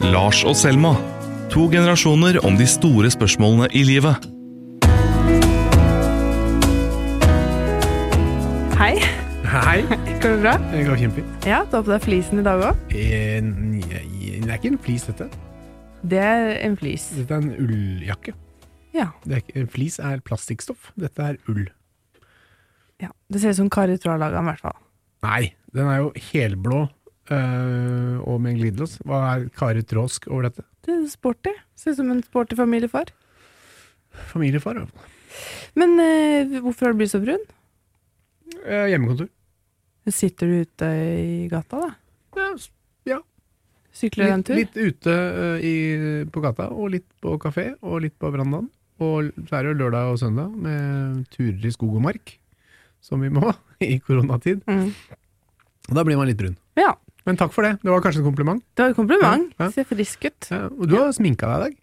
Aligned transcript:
Lars 0.00 0.40
og 0.48 0.54
Selma. 0.56 0.94
To 1.52 1.66
generasjoner 1.72 2.38
om 2.46 2.56
de 2.58 2.66
store 2.68 3.10
spørsmålene 3.12 3.68
i 3.76 3.82
livet. 3.84 4.26
Hei, 8.80 8.94
Hei. 9.50 9.80
går 10.22 10.28
det 10.36 10.38
bra? 10.44 10.54
Det 10.72 10.84
går 10.86 11.00
kjempefint. 11.02 11.46
Ja, 11.48 11.62
du 11.68 11.76
har 11.76 11.84
på 11.84 11.92
deg 11.92 12.04
flisen 12.06 12.40
i 12.40 12.46
dag 12.46 12.62
òg. 12.70 12.84
Eh, 12.94 13.42
Det 14.40 14.48
er 14.48 14.56
ikke 14.56 14.72
en 14.72 14.78
flis, 14.82 15.04
dette. 15.06 15.28
Det 16.02 16.18
er 16.18 16.54
en 16.64 16.76
flis. 16.80 17.10
Dette 17.14 17.34
er 17.36 17.42
en 17.44 17.52
ulljakke. 17.60 18.32
Ja. 18.96 19.10
Er 19.28 19.42
ikke, 19.42 19.60
en 19.60 19.68
flis 19.68 19.98
er 20.00 20.20
plastikkstoff. 20.24 20.92
Dette 20.98 21.22
er 21.22 21.36
ull. 21.48 21.68
ja. 23.00 23.08
Det 23.30 23.40
ser 23.40 23.50
ut 23.50 23.56
som 23.56 23.70
Kari 23.70 23.96
Traa 23.98 24.16
laga 24.18 24.36
den, 24.40 24.48
i 24.48 24.50
hvert 24.54 24.60
fall. 24.64 24.78
Nei, 25.22 25.52
den 25.74 25.86
er 25.86 25.98
jo 26.00 26.12
helblå 26.32 26.88
og 27.30 28.40
med 28.42 28.54
en 28.54 28.58
glidelås. 28.58 28.98
Hva 29.06 29.20
er 29.34 29.48
Kari 29.54 29.84
Tråsk 29.86 30.26
over 30.30 30.48
dette? 30.48 30.64
Det 30.86 30.96
er 30.96 31.06
sporty. 31.12 31.52
Ser 31.78 31.94
ut 31.94 32.00
som 32.00 32.10
en 32.12 32.22
sporty 32.26 32.58
familiefar. 32.58 33.12
Familiefar? 34.32 34.82
ja. 34.82 35.10
Men 35.78 36.00
eh, 36.02 36.58
hvorfor 36.60 36.88
har 36.88 36.94
du 36.94 37.02
blitt 37.02 37.12
så 37.12 37.20
brun? 37.22 37.42
Eh, 38.64 38.88
hjemmekontor. 38.90 39.30
Sitter 40.10 40.48
du 40.48 40.64
ute 40.64 40.88
i 40.90 41.46
gata, 41.50 41.84
da? 41.84 41.90
Ja, 42.40 42.48
ja. 43.06 43.18
Sykler 43.94 44.26
du 44.26 44.34
en 44.34 44.44
tur? 44.46 44.56
litt 44.58 44.74
ute 44.74 45.14
i, 45.66 45.74
på 46.32 46.42
gata, 46.42 46.70
og 46.74 46.94
litt 46.96 47.06
på 47.22 47.36
kafé, 47.42 47.70
og 47.84 48.00
litt 48.06 48.16
på 48.18 48.30
verandaen. 48.32 48.70
Og 49.00 49.30
så 49.48 49.56
er 49.56 49.64
det 49.64 49.72
jo 49.72 49.78
lørdag 49.84 50.10
og 50.12 50.18
søndag 50.20 50.50
med 50.60 51.22
turer 51.32 51.68
i 51.68 51.72
skog 51.72 51.94
og 52.00 52.04
mark, 52.04 52.34
som 53.04 53.22
vi 53.22 53.30
må 53.32 53.52
i 53.86 53.98
koronatid. 54.02 54.64
Mm. 54.66 54.90
Da 55.90 56.04
blir 56.06 56.18
man 56.18 56.28
litt 56.30 56.40
brun. 56.40 56.58
Ja. 56.78 56.94
Men 57.28 57.36
takk 57.40 57.52
for 57.52 57.66
det. 57.66 57.76
Det 57.82 57.92
var 57.92 58.02
kanskje 58.04 58.22
en 58.22 58.28
kompliment. 58.30 58.64
Det 58.74 58.84
var 58.84 58.94
et 58.94 58.98
kompliment. 58.98 59.50
Ja, 59.58 59.66
ja. 59.66 59.70
Ser 59.74 59.86
frisk 59.88 60.24
ut. 60.28 60.50
Ja, 60.50 60.64
og 60.70 60.88
du 60.88 60.96
har 60.96 61.12
sminka 61.16 61.50
deg 61.50 61.60
i 61.60 61.68
dag. 61.68 61.78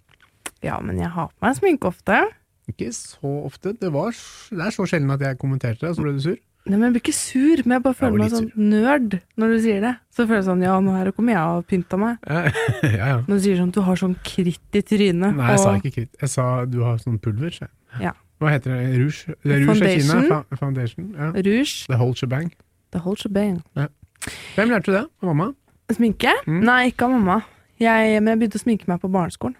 Ja, 0.65 0.79
men 0.81 0.97
jeg 1.01 1.11
har 1.13 1.29
på 1.29 1.45
meg 1.45 1.57
sminke 1.59 1.91
ofte. 1.91 2.23
Ikke 2.67 2.89
så 2.95 3.31
ofte. 3.47 3.75
Det, 3.77 3.91
var, 3.94 4.11
det 4.52 4.66
er 4.66 4.73
så 4.75 4.88
sjelden 4.89 5.13
at 5.13 5.23
jeg 5.23 5.39
kommenterte 5.39 5.85
det, 5.85 5.94
og 5.94 5.99
så 5.99 6.05
ble 6.07 6.16
du 6.17 6.23
sur. 6.25 6.38
Nei, 6.67 6.75
men 6.75 6.89
Jeg 6.89 6.95
blir 6.97 7.03
ikke 7.05 7.16
sur, 7.16 7.61
men 7.63 7.75
jeg 7.77 7.83
bare 7.85 7.95
føler 7.95 8.11
jeg 8.11 8.19
meg 8.19 8.33
sånn 8.33 8.71
nerd 8.73 9.13
når 9.39 9.53
du 9.53 9.57
sier 9.63 9.85
det. 9.85 9.94
Så 10.11 10.25
føler 10.25 10.41
jeg 10.41 10.47
sånn, 10.49 10.63
ja, 10.66 10.73
nå 10.83 10.95
her 10.97 11.11
kommer 11.16 11.38
jeg 11.38 11.53
og 11.61 11.67
pynta 11.69 11.99
meg. 12.01 12.17
ja, 12.97 12.97
ja. 12.97 13.19
Når 13.23 13.31
du 13.31 13.44
sier 13.45 13.61
sånn, 13.61 13.72
du 13.72 13.79
har 13.88 14.01
sånn 14.01 14.17
kritt 14.27 14.75
i 14.75 14.81
trynet. 14.83 15.38
Nei, 15.38 15.51
jeg 15.53 15.61
sa 15.63 15.75
ikke 15.79 15.94
kritt. 16.01 16.11
Jeg 16.25 16.33
sa 16.33 16.47
du 16.67 16.81
har 16.83 16.99
sånn 17.03 17.22
pulver. 17.23 17.53
Så. 17.55 17.69
Ja. 18.03 18.11
Hva 18.41 18.51
heter 18.51 18.75
det? 18.75 18.81
Rouge? 18.99 19.38
Det 19.45 19.53
er 19.53 19.63
rouge 19.63 19.72
Foundation. 19.72 20.25
Kina. 20.27 20.41
Foundation. 20.59 21.07
Ja. 21.16 21.29
Rouge. 21.38 21.88
The 21.88 22.01
whole 22.01 22.19
shebang. 22.19 22.51
The 22.91 23.03
whole 23.05 23.16
shebang. 23.22 23.61
Hvem 24.58 24.72
lærte 24.73 24.92
du 24.92 24.95
det? 24.97 25.06
Av 25.22 25.30
mamma? 25.31 25.47
Sminke? 25.94 26.33
Mm. 26.47 26.59
Nei, 26.67 26.81
ikke 26.92 27.08
av 27.08 27.14
mamma. 27.16 27.38
Jeg, 27.80 28.17
men 28.22 28.31
jeg 28.34 28.39
begynte 28.42 28.59
å 28.59 28.64
sminke 28.66 28.89
meg 28.89 29.00
på 29.03 29.09
barneskolen. 29.14 29.56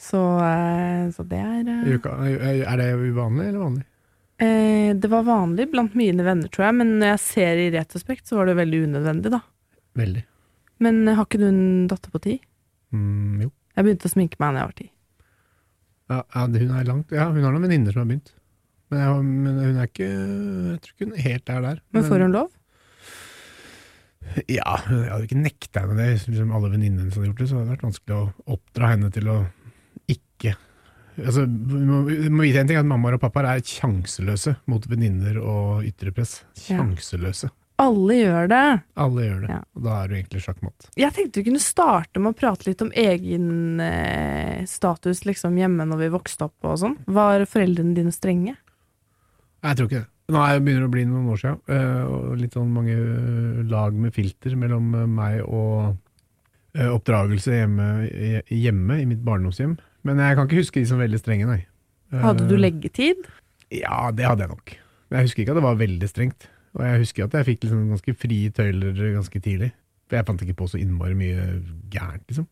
Så, 0.00 0.20
eh, 0.40 1.10
så 1.12 1.24
det 1.28 1.40
er 1.44 1.66
eh, 1.68 1.88
uka? 1.98 2.14
Er 2.24 2.76
det 2.80 2.86
uvanlig 2.96 3.48
eller 3.50 3.60
vanlig? 3.60 3.84
eh, 4.40 4.92
Det 4.96 5.10
var 5.12 5.26
vanlig 5.26 5.66
blant 5.72 5.94
mine 5.98 6.24
venner, 6.24 6.48
tror 6.48 6.70
jeg, 6.70 6.78
men 6.78 6.94
når 7.02 7.10
jeg 7.14 7.22
ser 7.26 7.60
i 7.60 7.70
retrospekt, 7.74 8.24
så 8.30 8.38
var 8.38 8.48
det 8.48 8.56
veldig 8.56 8.84
unødvendig, 8.86 9.34
da. 9.34 9.42
Veldig. 10.00 10.22
Men 10.80 11.02
har 11.12 11.26
ikke 11.26 11.42
du 11.42 11.48
en 11.50 11.62
datter 11.90 12.14
på 12.14 12.22
ti? 12.24 12.38
Mm, 12.94 13.42
jo. 13.44 13.50
Jeg 13.76 13.84
begynte 13.86 14.08
å 14.08 14.14
sminke 14.14 14.40
meg 14.40 14.54
da 14.56 14.62
jeg 14.62 14.70
var 14.70 14.78
ti. 14.80 14.88
Ja, 16.10 16.22
hun 16.46 16.56
er 16.78 16.88
langt. 16.88 17.12
Ja, 17.14 17.28
hun 17.30 17.44
har 17.44 17.52
noen 17.52 17.66
venninner 17.68 17.92
som 17.94 18.02
har 18.02 18.08
begynt. 18.14 18.32
Men, 18.90 19.02
jeg, 19.04 19.26
men 19.44 19.58
hun 19.60 19.76
er 19.78 19.86
ikke 19.86 20.08
Jeg 20.08 20.80
tror 20.82 20.94
ikke 20.96 21.06
hun 21.10 21.20
helt 21.28 21.52
er 21.54 21.60
der. 21.68 21.82
Men 21.94 22.08
får 22.08 22.24
hun 22.24 22.32
lov? 22.34 22.48
Ja, 24.46 24.76
jeg 24.86 25.10
hadde 25.10 25.26
ikke 25.26 25.40
nekta 25.42 25.84
henne 25.84 25.98
det. 25.98 26.08
Hvis 26.14 26.26
liksom 26.30 26.52
alle 26.56 26.72
venninnene 26.72 27.04
hennes 27.04 27.16
hadde 27.18 27.30
gjort 27.30 27.40
det, 27.42 27.48
så 27.50 27.58
hadde 27.58 27.68
det 27.68 27.74
vært 27.76 27.86
vanskelig 27.88 28.16
å 28.16 28.56
oppdra 28.56 28.90
henne 28.94 29.14
til 29.14 29.30
å 29.32 29.38
ikke 30.10 30.56
Altså, 31.20 31.42
du 31.44 31.74
må, 31.84 31.96
må 32.32 32.44
vite 32.46 32.62
en 32.62 32.68
ting, 32.70 32.78
at 32.80 32.86
mammaer 32.88 33.18
og 33.18 33.20
pappaer 33.20 33.48
er 33.50 33.64
sjanseløse 33.66 34.54
mot 34.70 34.86
venninner 34.88 35.36
og 35.42 35.82
ytre 35.84 36.14
press. 36.16 36.38
Ja. 36.62 36.78
Sjanseløse. 36.78 37.50
Alle 37.80 38.16
gjør 38.18 38.48
det. 38.50 38.64
Alle 39.00 39.26
gjør 39.26 39.42
det. 39.44 39.50
Ja. 39.54 39.60
Og 39.76 39.84
da 39.86 39.96
er 39.98 40.10
du 40.10 40.14
egentlig 40.18 40.42
sjakkmatt. 40.44 40.88
Jeg 41.00 41.16
tenkte 41.16 41.40
vi 41.40 41.46
kunne 41.48 41.62
starte 41.64 42.20
med 42.20 42.34
å 42.34 42.38
prate 42.38 42.68
litt 42.68 42.84
om 42.84 42.92
egen 42.92 43.80
eh, 43.84 44.62
status 44.68 45.24
liksom 45.28 45.56
hjemme 45.60 45.86
når 45.88 46.02
vi 46.04 46.10
vokste 46.12 46.48
opp 46.50 46.68
og 46.68 46.80
sånn. 46.82 46.98
Var 47.08 47.46
foreldrene 47.48 47.96
dine 47.96 48.12
strenge? 48.14 48.56
Jeg 49.64 49.76
tror 49.76 49.88
ikke 49.88 50.02
det. 50.02 50.10
Nå 50.30 50.38
er 50.44 50.56
det 50.58 50.64
begynner 50.66 50.86
å 50.86 50.92
bli 50.92 51.02
noen 51.08 51.26
år 51.32 51.40
siden, 51.40 51.58
og 52.10 52.36
litt 52.38 52.54
sånn 52.54 52.70
mange 52.70 52.94
eh, 52.94 53.62
lag 53.70 53.96
med 53.98 54.14
filter 54.14 54.54
mellom 54.58 54.92
eh, 54.94 55.06
meg 55.10 55.40
og 55.46 55.96
oppdragelse 56.78 57.50
hjemme, 57.56 57.86
i- 58.06 58.60
hjemme 58.62 59.00
i 59.02 59.06
mitt 59.10 59.24
barndomshjem. 59.26 59.72
Men 60.06 60.20
jeg 60.22 60.36
kan 60.38 60.46
ikke 60.46 60.60
huske 60.60 60.78
de 60.78 60.86
som 60.86 61.00
veldig 61.02 61.18
strenge, 61.18 61.48
nei. 61.50 61.64
Hadde 62.14 62.46
du 62.46 62.54
leggetid? 62.58 63.24
Ja, 63.74 64.12
det 64.14 64.24
hadde 64.28 64.44
jeg 64.46 64.52
nok. 64.52 64.76
Men 65.10 65.18
jeg 65.18 65.26
husker 65.28 65.42
ikke 65.42 65.50
at 65.56 65.58
det 65.58 65.66
var 65.66 65.80
veldig 65.80 66.08
strengt. 66.10 66.46
Og 66.78 66.84
jeg 66.86 67.00
husker 67.02 67.26
at 67.26 67.34
jeg 67.40 67.48
fikk 67.48 67.64
liksom 67.66 67.88
ganske 67.90 68.14
frie 68.22 68.52
tøyler 68.54 68.94
ganske 69.16 69.42
tidlig. 69.42 69.72
For 70.06 70.20
jeg 70.20 70.26
fant 70.30 70.42
ikke 70.46 70.56
på 70.62 70.68
så 70.70 70.78
innmari 70.78 71.16
mye 71.18 71.48
gærent, 71.90 72.22
liksom. 72.30 72.46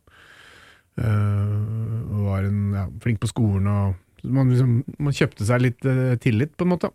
Uh, 0.99 2.27
var 2.27 2.43
en, 2.49 2.61
ja, 2.75 2.85
flink 3.03 3.21
på 3.23 3.29
skolen 3.31 3.69
og 3.71 3.95
man, 4.27 4.49
liksom, 4.51 4.73
man 4.99 5.15
kjøpte 5.15 5.47
seg 5.47 5.63
litt 5.63 5.87
uh, 5.87 6.17
tillit, 6.19 6.57
på 6.59 6.67
en 6.67 6.73
måte. 6.73 6.91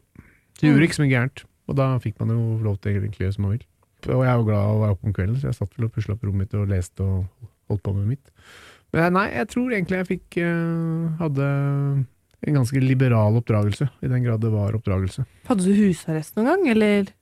Så 0.60 0.68
gjorde 0.70 0.88
ikke 0.88 1.00
så 1.00 1.06
mye 1.06 1.14
gærent. 1.14 1.46
Og 1.72 1.78
da 1.80 1.88
fikk 2.04 2.20
man 2.20 2.34
jo 2.34 2.42
lov 2.64 2.78
til 2.84 2.98
egentlig 2.98 3.24
å 3.24 3.28
gjøre 3.28 3.38
som 3.38 3.46
man 3.48 3.56
vil. 3.56 3.66
Og 4.04 4.24
jeg 4.26 4.30
er 4.34 4.40
jo 4.40 4.48
glad 4.50 4.68
å 4.68 4.80
være 4.82 4.96
oppe 4.98 5.08
om 5.08 5.16
kvelden, 5.16 5.40
så 5.40 5.50
jeg 5.50 5.58
satt 5.58 5.78
vel 5.78 5.88
og 5.88 5.94
pusla 5.96 6.16
opp 6.18 6.26
rommet 6.28 6.44
mitt 6.44 6.58
og 6.60 6.72
leste 6.72 7.06
og 7.06 7.50
holdt 7.72 7.84
på 7.86 7.94
med 7.96 8.10
mitt. 8.12 8.34
Men 8.94 9.16
nei, 9.16 9.28
jeg 9.32 9.50
tror 9.54 9.72
egentlig 9.74 10.02
jeg 10.02 10.10
fikk 10.10 10.38
eh, 10.44 11.06
hadde 11.22 11.48
en 12.44 12.58
ganske 12.60 12.82
liberal 12.84 13.40
oppdragelse, 13.40 13.88
i 14.04 14.12
den 14.12 14.26
grad 14.26 14.44
det 14.44 14.52
var 14.52 14.76
oppdragelse. 14.76 15.24
Hadde 15.48 15.64
du 15.66 15.72
husarrest 15.78 16.36
noen 16.36 16.52
gang, 16.52 16.68
eller 16.76 17.14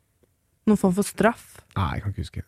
noen 0.65 0.81
form 0.81 0.97
for 0.97 1.07
straff? 1.07 1.61
Nei, 1.77 1.91
jeg 1.95 2.03
kan 2.03 2.15
ikke 2.15 2.25
huske. 2.25 2.43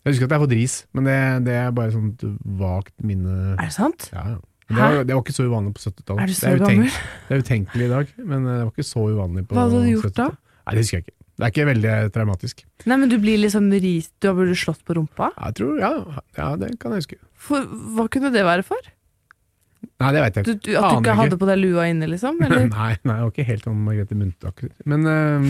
Jeg 0.00 0.14
husker 0.14 0.28
at 0.28 0.32
jeg 0.32 0.36
har 0.36 0.44
fått 0.44 0.56
ris, 0.56 0.76
men 0.96 1.08
det, 1.08 1.16
det 1.48 1.56
er 1.60 1.74
bare 1.76 1.92
sånn 1.96 2.12
sånt 2.20 2.44
vagt 2.60 2.94
minne. 3.04 3.56
Er 3.56 3.66
det 3.66 3.74
sant? 3.76 4.10
Ja, 4.12 4.36
ja. 4.36 4.38
Det, 4.70 4.78
var, 4.78 4.98
det 5.04 5.14
var 5.16 5.22
ikke 5.24 5.34
så 5.36 5.46
uvanlig 5.50 5.72
på 5.76 5.82
70-tallet. 5.82 6.20
Er 6.22 6.30
du 6.30 6.34
så 6.38 6.46
det, 6.46 6.50
er 6.54 6.60
gammel? 6.62 6.98
det 7.28 7.34
er 7.36 7.40
utenkelig 7.44 7.86
i 7.86 7.90
dag, 7.90 8.12
men 8.30 8.44
det 8.46 8.58
var 8.60 8.68
ikke 8.70 8.86
så 8.86 9.02
uvanlig 9.10 9.42
på 9.48 9.54
70-tallet. 9.54 9.58
Hva 9.58 9.64
hadde 9.66 9.80
du 9.82 9.90
gjort 9.90 10.06
70-tallet. 10.10 10.38
Nei, 10.60 10.74
det 10.76 10.84
husker 10.84 10.96
jeg 11.00 11.06
ikke. 11.06 11.16
Det 11.40 11.46
er 11.46 11.52
ikke 11.54 11.64
veldig 11.70 11.92
traumatisk. 12.14 12.58
Nei, 12.90 12.96
men 13.00 13.08
du 13.10 13.16
blir 13.22 13.38
liksom 13.40 13.68
ris... 13.80 14.10
Du 14.20 14.28
har 14.28 14.34
blitt 14.36 14.60
slått 14.60 14.82
på 14.84 14.96
rumpa? 14.98 15.30
Jeg 15.38 15.56
tror, 15.56 15.78
ja, 15.80 15.92
ja, 16.36 16.48
det 16.60 16.68
kan 16.82 16.92
jeg 16.94 17.00
huske. 17.06 17.16
For, 17.40 17.64
hva 17.96 18.04
kunne 18.12 18.30
det 18.34 18.42
være 18.44 18.64
for? 18.66 18.90
Nei, 20.00 20.10
det 20.12 20.20
vet 20.26 20.36
jeg 20.36 20.44
Du, 20.46 20.50
ikke. 20.52 20.66
du, 20.68 20.74
at 20.76 20.92
du 20.92 20.98
ikke 21.00 21.14
hadde 21.16 21.38
på 21.40 21.48
deg 21.48 21.60
lua 21.62 21.86
inne, 21.88 22.08
liksom? 22.12 22.38
Eller? 22.44 22.66
Nei, 22.68 22.92
nei, 23.08 23.16
jeg 23.16 23.24
var 23.26 23.32
ikke 23.32 23.48
helt 23.48 23.66
sånn 23.66 23.80
Margrethe 23.86 24.18
Munthe-aktig. 24.20 24.70
Men 24.92 25.08
øhm, 25.08 25.48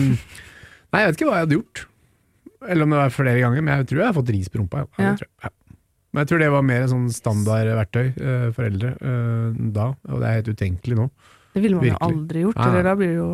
Nei, 0.91 1.01
jeg 1.03 1.11
vet 1.11 1.19
ikke 1.19 1.27
hva 1.29 1.37
jeg 1.41 1.45
hadde 1.47 1.57
gjort. 1.59 1.83
Eller 2.71 2.85
om 2.87 2.93
det 2.93 3.01
var 3.01 3.13
flere 3.15 3.39
ganger, 3.41 3.63
men 3.65 3.73
jeg 3.81 3.89
tror 3.91 4.01
jeg 4.01 4.07
har 4.11 4.15
fått 4.17 4.31
ris 4.35 4.49
på 4.53 4.59
rumpa. 4.61 4.85
Ja. 5.01 5.11
Ja, 5.43 5.51
Ja. 6.11 6.17
det. 6.17 6.17
Ja. 6.17 6.17
Men 6.17 6.21
jeg 6.25 6.27
tror 6.31 6.41
det 6.43 6.49
var 6.51 6.65
mer 6.67 6.81
en 6.81 6.91
sånn 6.91 7.05
standardverktøy 7.15 8.07
uh, 8.19 8.47
for 8.55 8.67
eldre 8.67 8.89
uh, 8.99 9.53
da, 9.71 9.85
og 10.09 10.17
det 10.19 10.27
er 10.27 10.37
helt 10.41 10.51
utenkelig 10.51 10.97
nå. 10.99 11.05
Det 11.53 11.61
ville 11.63 11.77
man 11.79 11.87
jo 11.87 12.01
aldri 12.07 12.43
gjort, 12.45 12.59
eller 12.65 12.83
da 12.87 12.95
blir 12.99 13.11
det 13.13 13.19
jo 13.19 13.29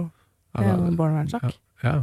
Ja, 0.58 0.62
det 0.62 0.76
da- 0.78 0.96
barnevernssak. 1.02 1.58
ja. 1.84 1.96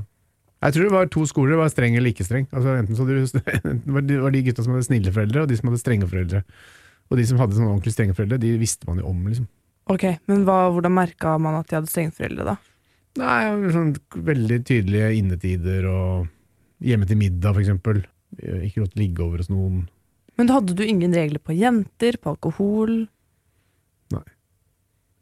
Jeg 0.65 0.73
tror 0.73 0.87
det 0.87 0.93
var 0.95 1.09
to 1.13 1.27
skoler, 1.29 1.51
det 1.53 1.59
var 1.61 1.69
streng 1.69 1.97
eller 1.99 2.09
ikke 2.09 2.25
streng. 2.25 2.47
Altså, 2.51 2.73
enten 2.81 2.97
så 2.97 3.05
du, 3.05 3.13
enten 3.69 3.93
var 3.93 4.31
de, 4.33 4.43
gutta 4.47 4.65
som 4.65 4.73
hadde 4.73 4.87
snille 4.87 5.13
foreldre, 5.13 5.43
og 5.43 5.49
de 5.51 5.59
som 5.59 5.69
hadde 5.69 5.81
strenge 5.83 6.09
foreldre. 6.09 6.41
Og 7.13 7.19
de 7.21 7.27
som 7.29 7.39
hadde 7.43 7.59
sånn 7.59 7.69
ordentlig 7.69 7.93
strenge 7.93 8.15
foreldre, 8.17 8.39
de 8.41 8.55
visste 8.57 8.89
man 8.89 9.03
jo 9.03 9.11
om, 9.11 9.27
liksom. 9.29 9.45
Ok, 9.93 10.07
men 10.31 10.47
hva, 10.49 10.71
hvordan 10.73 10.95
merka 10.97 11.35
man 11.37 11.59
at 11.59 11.69
de 11.69 11.77
hadde 11.77 11.93
stengforeldre, 11.93 12.47
da? 12.49 12.57
Nei, 13.21 13.71
sånn 13.75 13.93
veldig 14.17 14.63
tydelige 14.65 15.11
innetider 15.19 15.85
og 15.91 16.31
hjemme 16.83 17.07
til 17.11 17.21
middag, 17.21 17.53
for 17.53 17.61
eksempel. 17.61 18.01
Ikke 18.41 18.81
lov 18.83 18.89
til 18.95 18.97
å 18.97 19.03
ligge 19.03 19.27
over 19.27 19.45
hos 19.45 19.53
noen. 19.53 19.85
Men 20.39 20.51
hadde 20.51 20.75
du 20.77 20.83
ingen 20.87 21.15
regler 21.15 21.43
på 21.43 21.55
jenter, 21.57 22.19
på 22.21 22.35
alkohol? 22.35 23.05
Nei. 24.15 24.27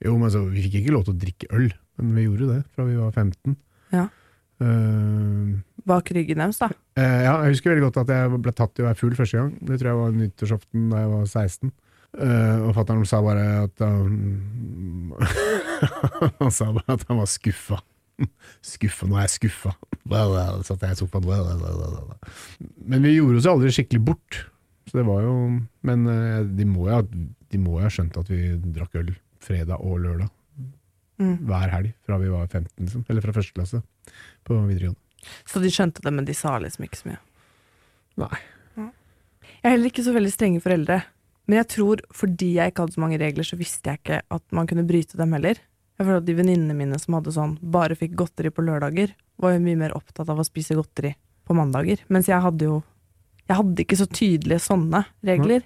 Jo, 0.07 0.17
men 0.17 0.29
altså, 0.31 0.47
vi 0.49 0.65
fikk 0.65 0.81
ikke 0.81 0.97
lov 0.97 1.07
til 1.07 1.15
å 1.15 1.21
drikke 1.27 1.51
øl, 1.53 1.69
men 2.01 2.17
vi 2.17 2.27
gjorde 2.27 2.49
det 2.55 2.61
fra 2.73 2.89
vi 2.89 2.99
var 2.99 3.13
15. 3.13 3.57
Ja. 3.93 4.09
Uh, 4.63 5.59
Bak 5.89 6.13
ryggen 6.15 6.41
deres, 6.43 6.61
da? 6.63 6.71
Uh, 6.97 7.21
ja, 7.27 7.37
jeg 7.45 7.57
husker 7.57 7.73
veldig 7.73 7.89
godt 7.89 8.03
at 8.05 8.13
jeg 8.15 8.43
ble 8.45 8.55
tatt 8.57 8.79
i 8.79 8.85
å 8.85 8.89
være 8.89 9.01
full 9.01 9.17
første 9.19 9.41
gang. 9.41 9.55
Det 9.61 9.79
tror 9.79 9.91
jeg 9.91 10.01
var 10.01 10.19
nyttårsaften 10.19 10.91
da 10.93 11.03
jeg 11.03 11.13
var 11.13 11.25
16. 11.27 11.73
Uh, 12.13 12.59
og 12.69 12.75
fatter'n 12.77 13.07
sa 13.09 13.23
bare 13.25 13.45
at 13.63 13.81
han 13.81 14.19
Han 16.43 16.53
sa 16.53 16.69
bare 16.77 16.99
at 16.99 17.07
han 17.09 17.23
var 17.23 17.31
skuffa. 17.31 17.81
Skuffa, 18.63 19.09
nå 19.09 19.17
er 19.17 19.27
jeg 19.27 19.37
skuffa. 19.39 19.73
Satt 20.67 20.85
jeg 20.85 20.95
i 20.95 21.01
sofaen. 21.01 21.27
Men 22.85 23.07
vi 23.07 23.17
gjorde 23.17 23.41
oss 23.41 23.49
aldri 23.51 23.73
skikkelig 23.75 24.03
bort. 24.13 24.43
Så 24.91 24.99
det 24.99 25.05
var 25.07 25.23
jo 25.23 25.33
Men 25.87 26.07
eh, 26.11 26.43
de 26.59 26.65
må 26.67 26.89
jo 26.89 26.95
ha, 26.97 27.03
de 27.03 27.59
må 27.63 27.77
jo 27.79 27.85
ha 27.85 27.91
skjønt 27.93 28.17
at 28.19 28.31
vi 28.33 28.57
drakk 28.75 28.97
øl 29.03 29.13
fredag 29.43 29.81
og 29.81 30.01
lørdag 30.05 30.31
Mm. 31.21 31.37
hver 31.47 31.69
helg 31.71 31.91
fra 32.03 32.17
vi 32.19 32.31
var 32.33 32.47
15, 32.49 32.67
liksom. 32.83 33.05
Eller 33.09 33.23
fra 33.23 33.33
første 33.37 33.53
klasse 33.55 33.79
på 34.49 34.57
videregående. 34.67 34.99
Så 35.47 35.61
de 35.63 35.69
skjønte 35.71 36.03
det, 36.03 36.11
men 36.17 36.25
de 36.27 36.35
sa 36.35 36.57
liksom 36.59 36.83
ikke 36.87 36.99
så 36.99 37.11
mye. 37.13 37.19
Nei. 38.19 38.39
Jeg 38.75 39.69
er 39.69 39.75
heller 39.77 39.91
ikke 39.93 40.03
så 40.03 40.15
veldig 40.17 40.33
strenge 40.35 40.63
foreldre. 40.65 40.97
Men 41.47 41.61
jeg 41.61 41.69
tror 41.77 42.03
fordi 42.17 42.49
jeg 42.57 42.73
ikke 42.73 42.87
hadde 42.87 42.97
så 42.97 43.03
mange 43.05 43.21
regler, 43.23 43.47
så 43.47 43.59
visste 43.61 43.93
jeg 43.93 44.01
ikke 44.03 44.19
at 44.35 44.43
man 44.57 44.67
kunne 44.67 44.87
bryte 44.89 45.21
dem 45.21 45.37
heller. 45.37 45.61
Jeg 46.01 46.07
føler 46.09 46.19
at 46.23 46.27
De 46.27 46.35
venninnene 46.41 46.75
mine 46.75 46.99
som 46.99 47.15
hadde 47.15 47.37
sånn 47.37 47.55
bare 47.63 47.95
fikk 47.95 48.17
godteri 48.19 48.51
på 48.51 48.65
lørdager, 48.67 49.13
var 49.39 49.55
jo 49.55 49.63
mye 49.63 49.79
mer 49.79 49.95
opptatt 49.95 50.33
av 50.33 50.41
å 50.43 50.49
spise 50.49 50.75
godteri 50.75 51.13
på 51.47 51.55
mandager. 51.55 52.03
Mens 52.09 52.27
jeg 52.27 52.43
hadde 52.43 52.67
jo 52.67 52.81
Jeg 53.51 53.59
hadde 53.59 53.85
ikke 53.85 53.99
så 53.99 54.07
tydelige 54.09 54.63
sånne 54.63 55.05
regler. 55.27 55.65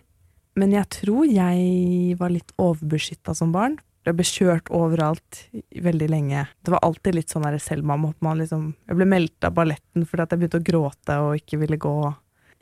Men 0.56 0.73
jeg 0.73 0.88
tror 1.02 1.26
jeg 1.28 2.17
var 2.20 2.32
litt 2.32 2.55
overbeskytta 2.56 3.34
som 3.37 3.52
barn. 3.52 3.76
Jeg 4.06 4.14
ble 4.14 4.25
kjørt 4.26 4.70
overalt 4.75 5.40
veldig 5.82 6.08
lenge. 6.08 6.44
Det 6.62 6.73
var 6.73 6.84
alltid 6.87 7.17
litt 7.19 7.32
sånn 7.32 7.44
der 7.44 7.58
Selma 7.61 7.96
man 7.99 8.38
liksom 8.38 8.69
Jeg 8.87 8.99
ble 9.00 9.08
meldt 9.11 9.46
av 9.46 9.56
balletten 9.56 10.06
fordi 10.06 10.23
at 10.23 10.32
jeg 10.32 10.43
begynte 10.43 10.61
å 10.61 10.67
gråte 10.69 11.17
og 11.25 11.40
ikke 11.40 11.58
ville 11.64 11.78
gå. 11.82 11.94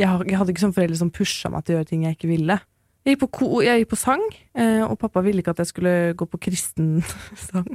Jeg, 0.00 0.08
hadde 0.08 0.54
ikke 0.54 0.64
sånn 0.64 0.74
foreldre 0.74 0.98
som 0.98 1.12
pusha 1.14 1.52
meg 1.52 1.66
til 1.66 1.74
å 1.74 1.78
gjøre 1.78 1.90
ting 1.90 2.06
jeg 2.08 2.16
ikke 2.16 2.32
ville. 2.32 2.56
Jeg 3.04 3.18
gikk 3.18 3.26
på, 3.36 3.50
jeg 3.62 3.82
gikk 3.82 3.90
på 3.92 4.00
sang, 4.00 4.22
eh, 4.56 4.80
og 4.80 4.96
pappa 4.98 5.20
ville 5.22 5.44
ikke 5.44 5.52
at 5.52 5.60
jeg 5.60 5.70
skulle 5.74 5.92
gå 6.16 6.26
på 6.32 6.40
kristen 6.48 6.96
sang. 7.50 7.68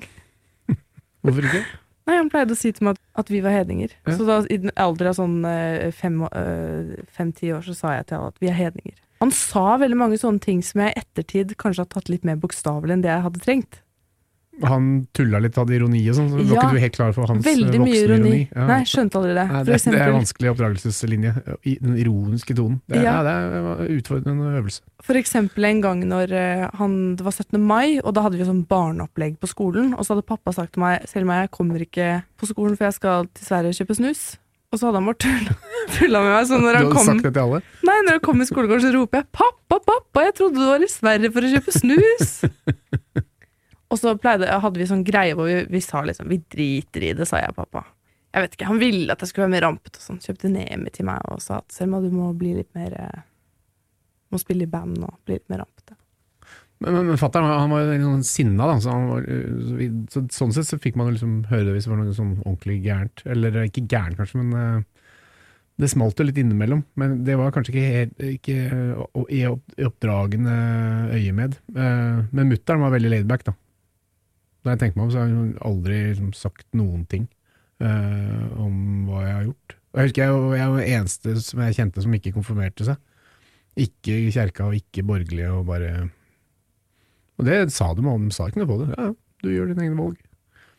Hvorfor 1.21 1.45
ikke? 1.45 1.61
Nei, 2.09 2.15
Han 2.17 2.31
pleide 2.33 2.55
å 2.55 2.57
si 2.57 2.71
til 2.73 2.87
meg 2.89 2.97
at, 2.97 3.01
at 3.21 3.27
vi 3.29 3.39
var 3.45 3.53
hedninger. 3.53 3.91
Ja. 4.07 4.15
Så 4.17 4.25
da, 4.25 4.39
i 4.49 4.57
den 4.63 4.71
alder 4.81 5.11
av 5.11 5.19
sånn 5.19 5.37
eh, 5.45 5.91
fem- 5.93 6.25
eh, 6.25 6.95
fem-ti 7.13 7.51
år 7.53 7.61
så 7.67 7.75
sa 7.77 7.91
jeg 7.99 8.07
til 8.09 8.17
alle 8.17 8.31
at 8.33 8.41
vi 8.41 8.49
er 8.49 8.57
hedninger. 8.57 8.97
Han 9.21 9.33
sa 9.35 9.75
veldig 9.77 9.97
mange 9.99 10.17
sånne 10.17 10.41
ting 10.41 10.63
som 10.65 10.81
jeg 10.81 10.95
i 10.95 11.01
ettertid 11.03 11.53
kanskje 11.59 11.83
har 11.85 11.91
tatt 11.91 12.09
litt 12.09 12.25
mer 12.25 12.39
bokstavelig 12.39 12.95
enn 12.95 13.03
det 13.05 13.11
jeg 13.11 13.25
hadde 13.27 13.43
trengt. 13.43 13.81
Han 14.67 15.07
tulla 15.13 15.39
litt, 15.39 15.55
hadde 15.55 15.71
ironi 15.77 16.01
og 16.09 16.15
sånn, 16.17 16.29
så 16.29 16.35
var 16.35 16.43
Ja. 16.55 16.61
ikke 16.61 16.73
du 16.75 16.79
helt 16.79 16.95
klar 16.95 17.13
for 17.13 17.27
hans 17.27 17.45
Veldig 17.45 17.79
mye 17.79 17.85
voksenironi? 17.85 18.29
ironi. 18.29 18.49
Ja. 18.55 18.65
Nei, 18.67 18.79
skjønte 18.83 19.15
aldri 19.19 19.33
det. 19.37 19.45
Nei, 19.51 19.63
det, 19.63 19.77
det 19.85 19.93
er 20.01 20.09
en 20.09 20.17
vanskelig 20.19 20.51
oppdragelseslinje. 20.53 21.33
I 21.65 21.77
den 21.81 21.95
ironiske 21.97 22.55
tonen. 22.55 22.81
Det, 22.87 23.03
Ja. 23.03 23.21
nei, 23.21 23.23
det 23.23 23.33
er 23.35 23.85
en 23.85 23.99
utfordrende 23.99 24.49
øvelse. 24.59 24.81
for 25.01 25.13
eksempel 25.15 25.65
en 25.65 25.81
gang 25.81 26.03
når 26.09 26.31
eh, 26.31 26.69
han, 26.75 27.15
det 27.15 27.23
var 27.23 27.31
17. 27.31 27.59
mai, 27.61 27.99
og 28.03 28.13
da 28.13 28.21
hadde 28.21 28.37
vi 28.37 28.43
sånn 28.45 28.65
barneopplegg 28.67 29.39
på 29.39 29.47
skolen, 29.47 29.93
og 29.93 30.03
så 30.05 30.13
hadde 30.15 30.25
pappa 30.27 30.51
sagt 30.53 30.73
til 30.73 30.81
meg 30.81 31.07
selv 31.07 31.23
om 31.29 31.35
jeg 31.37 31.51
kommer 31.51 31.79
ikke 31.79 32.23
på 32.37 32.45
skolen, 32.51 32.75
for 32.77 32.85
jeg 32.85 32.93
skal 32.99 33.25
til 33.33 33.45
Sverige 33.45 33.69
og 33.69 33.79
kjøpe 33.79 33.95
snus. 33.95 34.37
Og 34.71 34.77
så 34.77 34.85
hadde 34.85 34.99
han 35.01 35.05
bare 35.09 35.17
tulla, 35.97 36.19
med 36.21 36.29
meg. 36.29 36.45
Så 36.45 36.59
når 36.61 36.75
han 36.77 36.91
kom 36.93 37.05
sagt 37.07 37.23
det 37.23 37.33
til 37.33 37.41
alle? 37.41 37.61
Nei, 37.83 37.95
når 38.05 38.11
han 38.11 38.19
kom 38.21 38.41
i 38.41 38.45
skolegården, 38.45 38.81
så 38.85 38.91
roper 38.93 39.17
jeg 39.23 39.25
'pappa, 39.33 39.79
pappa, 39.81 40.21
jeg 40.27 40.35
trodde 40.37 40.55
du 40.61 40.65
var 40.67 40.77
i 40.85 40.85
Sverige 40.91 41.31
for 41.33 41.41
å 41.41 41.49
kjøpe 41.55 41.73
snus'. 41.73 42.35
og 43.89 43.97
så 43.99 44.13
pleide, 44.21 44.47
hadde 44.61 44.79
vi 44.81 44.85
sånn 44.89 45.05
greie 45.07 45.33
hvor 45.37 45.47
vi, 45.49 45.63
vi 45.69 45.81
sa 45.81 46.03
liksom 46.05 46.27
'vi 46.29 46.37
driter 46.51 47.03
i 47.07 47.13
det', 47.17 47.27
sa 47.27 47.39
jeg 47.41 47.55
pappa. 47.57 47.85
Jeg 48.33 48.43
vet 48.45 48.53
ikke, 48.55 48.67
Han 48.69 48.79
ville 48.79 49.11
at 49.11 49.19
jeg 49.23 49.31
skulle 49.31 49.47
være 49.47 49.55
mer 49.55 49.65
rampete 49.65 49.97
og 49.97 50.03
sånn. 50.05 50.19
Kjøpte 50.21 50.51
Nemi 50.53 50.91
til 50.93 51.05
meg 51.09 51.23
og 51.31 51.41
sa 51.41 51.57
at 51.57 51.73
'Selma, 51.73 52.01
du 52.01 52.11
må 52.13 52.29
bli 52.37 52.53
litt 52.59 52.69
mer 52.75 52.93
eh, 52.93 53.21
Må 54.31 54.37
spille 54.37 54.67
i 54.67 54.69
band 54.69 55.01
og 55.01 55.15
bli 55.25 55.39
litt 55.39 55.49
mer 55.49 55.63
rampete'. 55.63 55.95
Men, 56.79 56.93
men, 56.93 57.07
men 57.07 57.17
fatter'n 57.17 57.43
han 57.49 57.71
var 57.73 57.81
jo 57.81 57.95
sånn 58.03 58.23
sinna, 58.23 58.67
da. 58.69 58.75
Så 58.79 58.93
var, 58.93 59.25
øh, 59.25 60.05
så, 60.13 60.21
sånn 60.31 60.53
sett 60.53 60.69
så 60.69 60.77
fikk 60.79 60.95
man 60.95 61.09
liksom 61.11 61.45
høre 61.49 61.65
det 61.65 61.73
hvis 61.73 61.87
det 61.89 61.91
var 61.91 61.97
noe 62.03 62.13
sånn 62.13 62.35
ordentlig 62.45 62.77
gærent. 62.85 63.23
Eller 63.25 63.57
ikke 63.65 63.87
gærent, 63.89 64.15
kanskje, 64.19 64.43
men 64.43 64.53
øh, 64.53 64.83
det 65.81 65.89
smalt 65.89 66.19
jo 66.21 66.27
litt 66.29 66.37
innimellom. 66.37 66.85
Men 66.95 67.23
det 67.25 67.35
var 67.41 67.51
kanskje 67.51 67.73
ikke, 67.73 67.89
helt, 67.97 68.13
ikke 68.37 68.55
i 69.33 69.41
opp- 69.49 69.75
oppdragende 69.89 70.55
øyemed. 71.17 71.57
Men 71.73 72.49
mutter'n 72.53 72.85
var 72.85 72.93
veldig 72.93 73.11
laidback, 73.15 73.43
da. 73.49 73.55
Da 74.69 74.75
jeg 74.75 74.81
tenker 74.83 74.99
meg 74.99 75.07
om, 75.07 75.11
så 75.13 75.23
har 75.23 75.29
hun 75.33 75.53
aldri 75.65 75.95
liksom, 76.11 76.29
sagt 76.37 76.67
noen 76.77 77.01
ting 77.09 77.23
uh, 77.81 78.43
om 78.61 79.07
hva 79.07 79.23
jeg 79.25 79.33
har 79.33 79.45
gjort. 79.47 79.75
Og 79.89 79.97
jeg 79.97 80.09
husker 80.09 80.21
jeg, 80.21 80.41
jeg 80.59 80.69
var 80.69 80.81
den 80.83 80.91
eneste 80.93 81.33
som 81.41 81.61
jeg 81.65 81.77
kjente 81.79 82.03
som 82.05 82.13
ikke 82.13 82.33
konfirmerte 82.35 82.85
seg. 82.85 82.99
Ikke 83.81 84.17
kjerka 84.35 84.67
og 84.67 84.75
ikke 84.77 85.01
borgerlige 85.07 85.49
og 85.55 85.63
bare 85.69 85.93
Og 87.39 87.47
det 87.47 87.55
sa 87.73 87.87
de, 87.95 88.03
om, 88.03 88.27
de 88.27 88.35
sa 88.35 88.49
ikke 88.49 88.61
noe 88.61 88.69
på 88.69 88.77
det. 88.83 88.89
Ja, 88.93 89.07
du 89.41 89.47
gjør 89.49 89.71
dine 89.71 89.87
egne 89.87 89.97
valg. 89.97 90.19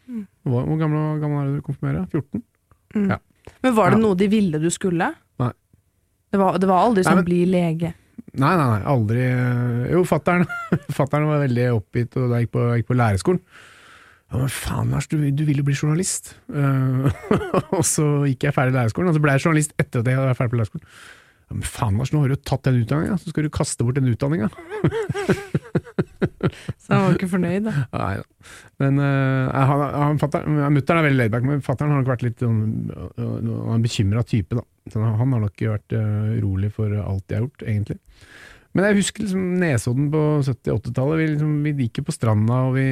Mm. 0.07 0.23
Hvor, 0.47 0.69
hvor 0.69 0.79
gammel, 0.85 1.09
gammel 1.23 1.41
er 1.41 1.57
du 1.57 1.65
konfirmerer? 1.67 2.07
14? 2.13 2.45
Mm. 2.95 3.09
Ja. 3.11 3.19
Men 3.65 3.75
var 3.75 3.91
det 3.91 3.99
Ja. 3.99 4.05
noe 4.05 4.19
de 4.21 4.29
ville 4.31 4.61
du 4.63 4.69
skulle? 4.71 5.11
Nei. 5.43 5.51
Det 6.31 6.39
var, 6.39 6.61
det 6.63 6.71
var 6.71 6.85
aldri 6.87 7.03
sånn 7.03 7.25
'bli 7.27 7.43
lege'. 7.51 7.95
Nei, 8.39 8.53
nei, 8.55 8.67
nei, 8.69 8.83
aldri 8.87 9.25
Jo, 9.91 10.05
Fattern 10.07 10.47
var 11.33 11.41
veldig 11.43 11.67
oppgitt 11.75 12.15
og 12.21 12.31
da 12.31 12.39
jeg 12.39 12.47
gikk 12.47 12.53
på, 12.55 12.67
jeg 12.69 12.83
gikk 12.85 12.91
på 12.93 12.99
lærerskolen. 13.01 13.41
Ja, 14.31 14.38
men 14.38 14.50
faen, 14.55 14.93
Lars, 14.94 15.09
du, 15.11 15.17
du 15.35 15.43
vil 15.47 15.59
jo 15.59 15.67
bli 15.67 15.75
journalist. 15.75 16.37
Uh, 16.47 17.11
og 17.77 17.82
så 17.87 18.06
gikk 18.31 18.47
jeg 18.47 18.55
ferdig 18.55 18.77
lærerskolen, 18.77 19.11
og 19.11 19.17
så 19.19 19.23
ble 19.25 19.35
jeg 19.35 19.47
journalist 19.47 19.75
etter 19.81 20.05
at 20.05 20.12
jeg 20.12 20.21
var 20.21 20.38
ferdig 20.38 20.55
på 20.55 20.61
lærerskolen. 20.61 20.87
Ja, 21.50 21.56
men 21.56 21.67
faen, 21.67 21.97
Lars, 21.99 22.12
nå 22.15 22.23
har 22.23 22.31
du 22.31 22.37
jo 22.37 22.44
tatt 22.47 22.69
den 22.69 22.79
utdanninga, 22.85 23.17
så 23.19 23.32
skal 23.32 23.49
du 23.49 23.50
kaste 23.50 23.87
bort 23.87 23.99
den 23.99 24.11
utdanninga. 24.12 24.50
Så 26.81 26.93
han 26.93 27.05
var 27.05 27.17
ikke 27.17 27.31
fornøyd, 27.31 27.67
da. 27.67 27.73
Nei 28.00 28.12
da. 28.21 28.25
Men 28.82 29.00
uh, 29.03 29.50
han, 29.55 29.82
han, 30.19 30.75
mutter'n 30.75 31.00
er 31.00 31.06
veldig 31.06 31.19
laidback, 31.19 31.44
men 31.47 31.65
fatter'n 31.65 31.93
har 31.93 32.00
nok 32.00 32.11
vært 32.11 32.25
litt 32.27 32.43
sånn, 32.43 32.62
uh, 32.91 33.75
en 33.75 33.85
bekymra 33.85 34.25
type, 34.27 34.56
da. 34.59 34.65
Så 34.91 35.03
han 35.03 35.19
har 35.19 35.43
nok 35.44 35.55
ikke 35.55 35.75
vært 35.75 35.97
uh, 35.97 36.32
urolig 36.38 36.73
for 36.75 36.94
alt 37.03 37.27
jeg 37.31 37.38
har 37.38 37.47
gjort, 37.47 37.67
egentlig. 37.67 37.99
Men 38.77 38.87
jeg 38.87 39.00
husker 39.00 39.27
liksom 39.27 39.47
Nesodden 39.61 40.11
på 40.12 40.25
70-80-tallet. 40.47 41.21
Vi, 41.21 41.29
liksom, 41.35 41.55
vi 41.67 41.77
gikk 41.87 42.00
jo 42.00 42.06
på 42.06 42.15
stranda, 42.15 42.61
og 42.69 42.77
vi 42.79 42.88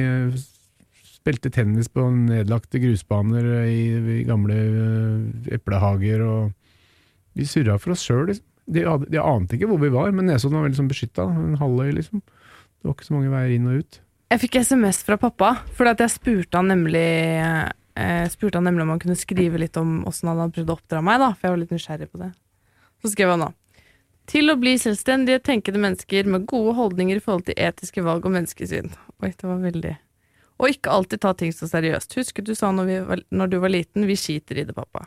spilte 1.19 1.51
tennis 1.53 1.89
på 1.91 2.05
nedlagte 2.15 2.81
grusbaner 2.81 3.47
i, 3.67 3.81
i 4.19 4.25
gamle 4.27 4.55
øh, 4.55 5.53
eplehager, 5.55 6.23
og 6.25 6.51
vi 7.37 7.47
surra 7.47 7.77
for 7.79 7.95
oss 7.95 8.05
sjøl, 8.07 8.27
liksom. 8.31 8.45
De, 8.69 8.83
de 9.09 9.17
ante 9.17 9.57
ikke 9.57 9.65
hvor 9.71 9.79
vi 9.81 9.89
var, 9.89 10.11
men 10.13 10.27
Nesodden 10.29 10.59
var 10.59 10.67
veldig 10.67 10.77
sånn 10.77 10.91
beskytta. 10.91 11.23
En 11.25 11.55
halvøy, 11.57 11.87
liksom. 11.97 12.21
Det 12.21 12.85
var 12.85 12.93
ikke 12.93 13.07
så 13.07 13.15
mange 13.15 13.31
veier 13.33 13.53
inn 13.55 13.69
og 13.69 13.79
ut. 13.81 13.97
Jeg 14.29 14.41
fikk 14.43 14.59
SMS 14.61 14.99
fra 15.07 15.17
pappa, 15.17 15.55
for 15.73 15.89
jeg 15.89 16.13
spurte 16.13 16.59
han 16.59 16.69
nemlig 16.69 17.07
eh, 17.41 18.25
spurte 18.29 18.59
han 18.59 18.67
nemlig 18.69 18.85
om 18.85 18.91
han 18.93 19.01
kunne 19.01 19.17
skrive 19.17 19.61
litt 19.61 19.79
om 19.81 20.03
åssen 20.09 20.29
han 20.29 20.43
hadde 20.43 20.59
prøvd 20.59 20.69
å 20.69 20.75
oppdra 20.77 21.01
meg, 21.05 21.17
da, 21.23 21.31
for 21.33 21.47
jeg 21.47 21.55
var 21.55 21.61
litt 21.63 21.73
nysgjerrig 21.73 22.09
på 22.11 22.21
det. 22.21 22.29
Så 23.01 23.13
skrev 23.15 23.33
han 23.33 23.47
da 23.47 23.49
Til 24.29 24.53
å 24.53 24.57
bli 24.61 24.75
selvstendige, 24.77 25.41
tenkende 25.41 25.81
mennesker 25.81 26.29
med 26.29 26.45
gode 26.51 26.75
holdninger 26.77 27.17
i 27.17 27.23
forhold 27.25 27.47
til 27.47 27.57
etiske 27.57 28.05
valg 28.05 28.27
og 28.29 28.35
menneskesyn. 28.35 28.93
Oi, 29.23 29.31
det 29.33 29.49
var 29.49 29.63
veldig 29.63 29.95
Og 30.59 30.73
ikke 30.73 30.91
alltid 30.91 31.21
ta 31.23 31.33
ting 31.37 31.53
så 31.55 31.69
seriøst. 31.71 32.17
Husker 32.19 32.43
du 32.45 32.51
sa 32.57 32.71
når, 32.75 32.91
var, 33.07 33.23
når 33.31 33.51
du 33.51 33.57
var 33.63 33.71
liten, 33.71 34.07
vi 34.09 34.17
skiter 34.19 34.59
i 34.59 34.65
det, 34.67 34.75
pappa. 34.75 35.05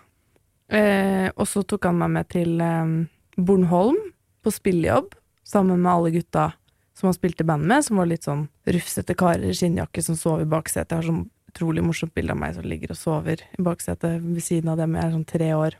Eh, 0.73 1.29
og 1.37 1.45
så 1.49 1.61
tok 1.69 1.91
han 1.91 1.99
meg 2.01 2.15
med 2.15 2.31
til 2.33 2.57
eh, 2.65 2.95
Bornholm 3.37 3.99
på 4.43 4.53
spillejobb, 4.55 5.13
sammen 5.45 5.83
med 5.83 5.93
alle 5.93 6.13
gutta 6.15 6.53
som 6.97 7.11
han 7.11 7.17
spilte 7.17 7.45
band 7.45 7.67
med, 7.69 7.85
som 7.85 8.01
var 8.01 8.09
litt 8.09 8.27
sånn 8.27 8.47
rufsete 8.69 9.17
karer 9.19 9.49
i 9.49 9.57
skinnjakke 9.57 10.03
som 10.05 10.17
sov 10.19 10.43
i 10.43 10.49
baksetet. 10.49 10.93
Jeg 10.93 11.03
har 11.03 11.09
sånn 11.09 11.25
utrolig 11.53 11.85
morsomt 11.85 12.15
bilde 12.17 12.35
av 12.35 12.41
meg 12.41 12.57
som 12.57 12.67
ligger 12.69 12.95
og 12.95 13.01
sover 13.01 13.45
i 13.53 13.65
baksetet 13.65 14.21
ved 14.23 14.45
siden 14.45 14.73
av 14.73 14.81
dem. 14.81 14.97
Jeg 14.97 15.05
er 15.05 15.17
sånn 15.17 15.29
tre 15.29 15.49
år. 15.57 15.77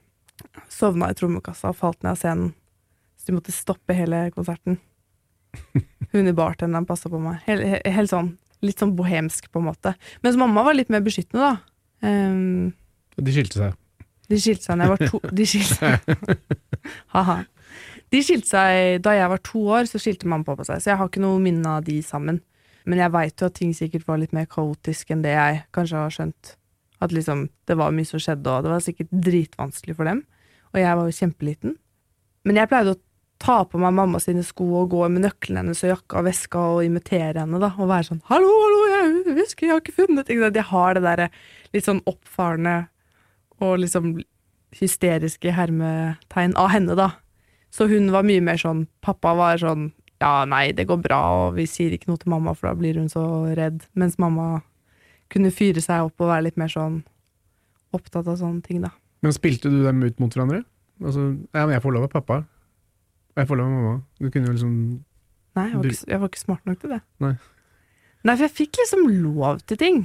Sovna 0.73 1.11
i 1.13 1.17
trommekassa 1.17 1.73
og 1.73 1.79
falt 1.79 2.03
ned 2.03 2.15
av 2.15 2.21
scenen. 2.21 2.53
Så 3.17 3.31
de 3.31 3.37
måtte 3.37 3.55
stoppe 3.55 3.97
hele 3.97 4.25
konserten. 4.35 4.81
Hun 6.13 6.29
i 6.29 6.35
bartenderen 6.37 6.89
passa 6.89 7.13
på 7.13 7.21
meg. 7.23 7.41
Helt, 7.47 7.87
helt 7.87 8.11
sånn, 8.11 8.35
litt 8.63 8.83
sånn 8.83 8.95
bohemsk, 8.99 9.51
på 9.53 9.61
en 9.61 9.69
måte. 9.71 9.95
Mens 10.25 10.39
mamma 10.41 10.65
var 10.67 10.77
litt 10.79 10.93
mer 10.93 11.03
beskyttende, 11.05 11.53
da. 11.53 11.73
Um, 12.03 12.73
de 13.17 13.35
skilte 13.35 13.59
seg. 13.61 13.75
de 14.33 14.39
skilte 14.41 14.65
seg 14.65 14.81
da 14.81 14.87
jeg 14.89 14.91
var 14.91 15.03
to 15.13 15.19
De 15.39 15.45
skilte 15.47 15.77
seg 15.77 16.41
Haha. 17.15 17.37
De 18.11 18.23
skilte 18.27 18.49
seg 18.51 19.03
da 19.05 19.15
jeg 19.15 19.31
var 19.33 19.43
to 19.47 19.61
år, 19.77 19.87
så 19.89 20.01
skilte 20.03 20.29
mamma 20.29 20.45
og 20.45 20.51
pappa 20.51 20.67
seg. 20.69 20.83
Så 20.83 20.91
jeg 20.93 20.99
har 21.01 21.09
ikke 21.09 21.23
noe 21.23 21.39
minne 21.43 21.77
av 21.79 21.87
de 21.87 22.01
sammen. 22.05 22.43
Men 22.89 23.01
jeg 23.01 23.15
veit 23.15 23.41
jo 23.41 23.49
at 23.49 23.57
ting 23.57 23.71
sikkert 23.77 24.09
var 24.09 24.19
litt 24.21 24.35
mer 24.37 24.49
kaotisk 24.51 25.13
enn 25.15 25.23
det 25.25 25.37
jeg 25.37 25.63
kanskje 25.77 26.01
har 26.01 26.13
skjønt. 26.13 26.57
At 27.03 27.15
liksom, 27.15 27.47
det 27.71 27.77
var 27.79 27.95
mye 27.95 28.09
som 28.09 28.21
skjedde, 28.23 28.51
og 28.51 28.67
det 28.67 28.73
var 28.73 28.85
sikkert 28.85 29.15
dritvanskelig 29.29 29.97
for 29.99 30.11
dem. 30.11 30.25
Og 30.73 30.81
jeg 30.83 30.99
var 30.99 31.09
jo 31.09 31.17
kjempeliten. 31.17 31.77
Men 32.47 32.59
jeg 32.59 32.71
pleide 32.71 32.95
å 32.95 33.01
ta 33.43 33.63
på 33.67 33.81
meg 33.83 33.95
mamma 33.97 34.21
sine 34.23 34.45
sko 34.47 34.67
og 34.83 34.93
gå 34.93 35.07
med 35.11 35.25
nøklene 35.25 35.65
hennes 35.65 35.83
og 35.83 35.91
jakka 35.97 36.21
og 36.21 36.27
veska 36.29 36.61
og 36.77 36.85
imitere 36.87 37.43
henne, 37.43 37.59
da. 37.63 37.73
Og 37.79 37.91
være 37.91 38.09
sånn 38.11 38.23
'hallo, 38.29 38.51
hallo, 38.65 38.83
jeg 38.93 39.39
husker 39.41 39.67
jeg 39.67 39.73
har 39.73 39.81
ikke 39.83 39.99
funnet 39.99 40.31
Ikke? 40.31 40.55
Jeg 40.55 40.69
har 40.71 40.95
det 40.95 41.03
derre 41.03 41.31
litt 41.75 41.85
sånn 41.89 42.03
oppfarende 42.07 42.89
og 43.61 43.79
liksom 43.79 44.23
hysteriske 44.79 45.53
hermetegn 45.53 46.55
av 46.57 46.71
henne, 46.71 46.95
da. 46.97 47.11
Så 47.71 47.89
hun 47.89 48.11
var 48.13 48.23
mye 48.23 48.41
mer 48.41 48.57
sånn 48.61 48.87
Pappa 49.01 49.35
var 49.35 49.59
sånn 49.59 49.93
Ja, 50.23 50.45
nei, 50.45 50.71
det 50.71 50.87
går 50.87 51.03
bra, 51.03 51.49
og 51.49 51.57
vi 51.57 51.67
sier 51.67 51.91
ikke 51.91 52.07
noe 52.07 52.21
til 52.23 52.31
mamma, 52.31 52.55
for 52.55 52.69
da 52.69 52.75
blir 52.79 52.95
hun 52.95 53.09
så 53.11 53.57
redd. 53.59 53.83
Mens 53.99 54.21
mamma 54.23 54.63
kunne 55.29 55.51
fyre 55.51 55.83
seg 55.83 56.05
opp 56.07 56.21
og 56.21 56.29
være 56.31 56.45
litt 56.45 56.57
mer 56.57 56.71
sånn 56.71 57.03
opptatt 57.93 58.29
av 58.29 58.37
sånne 58.39 58.63
ting, 58.63 58.85
da. 58.85 58.93
Men 59.27 59.35
spilte 59.35 59.69
du 59.69 59.83
dem 59.83 59.99
ut 60.05 60.21
mot 60.23 60.31
hverandre? 60.31 60.63
Altså, 61.03 61.25
ja, 61.51 61.65
men 61.65 61.75
jeg 61.75 61.83
får 61.83 61.97
lov 61.97 62.07
av 62.07 62.13
pappa. 62.15 62.39
Jeg 63.39 63.49
får 63.49 63.59
lov 63.59 63.73
mamma. 63.73 63.95
Du 64.21 64.29
kunne 64.29 64.51
jo 64.51 64.57
liksom 64.57 64.75
Nei, 65.53 65.67
jeg 65.69 65.77
var 65.77 65.91
ikke, 65.91 66.09
jeg 66.09 66.21
var 66.21 66.31
ikke 66.31 66.41
smart 66.41 66.69
nok 66.69 66.79
til 66.81 66.95
det. 66.95 66.99
Nei. 67.21 67.35
Nei, 68.23 68.35
for 68.35 68.45
jeg 68.47 68.55
fikk 68.57 68.79
liksom 68.81 69.07
lov 69.21 69.61
til 69.69 69.79
ting. 69.81 70.03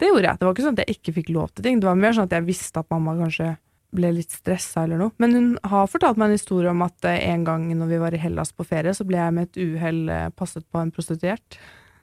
Det 0.00 0.08
gjorde 0.08 0.28
jeg. 0.28 0.38
Det 0.38 0.46
var 0.46 0.54
ikke 0.54 0.64
sånn 0.64 0.76
at 0.76 0.82
jeg 0.82 0.96
ikke 0.96 1.14
fikk 1.18 1.30
lov 1.34 1.50
til 1.52 1.66
ting. 1.66 1.80
Det 1.82 1.88
var 1.88 1.98
mer 2.00 2.16
sånn 2.16 2.28
at 2.28 2.36
jeg 2.36 2.46
visste 2.46 2.80
at 2.80 2.92
mamma 2.92 3.16
kanskje 3.18 3.50
ble 3.96 4.10
litt 4.16 4.34
stressa 4.34 4.84
eller 4.84 5.00
noe. 5.00 5.14
Men 5.22 5.36
hun 5.36 5.48
har 5.68 5.90
fortalt 5.90 6.18
meg 6.20 6.30
en 6.30 6.38
historie 6.38 6.72
om 6.72 6.84
at 6.84 7.08
eh, 7.08 7.22
en 7.30 7.46
gang 7.46 7.66
når 7.76 7.92
vi 7.92 8.02
var 8.02 8.16
i 8.16 8.20
Hellas 8.20 8.52
på 8.56 8.66
ferie, 8.68 8.92
så 8.96 9.06
ble 9.08 9.20
jeg 9.20 9.36
med 9.36 9.48
et 9.48 9.60
uhell 9.62 10.02
eh, 10.12 10.28
passet 10.36 10.66
på 10.72 10.82
en 10.82 10.92
prostituert. 10.94 11.58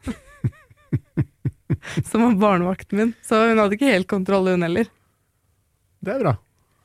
Som 2.10 2.26
var 2.26 2.42
barnevakten 2.42 3.00
min. 3.00 3.14
Så 3.26 3.40
hun 3.42 3.62
hadde 3.62 3.78
ikke 3.78 3.94
helt 3.94 4.10
kontroll, 4.10 4.52
hun 4.54 4.66
heller. 4.66 4.90
Det 6.04 6.14
er 6.14 6.26
bra. 6.26 6.34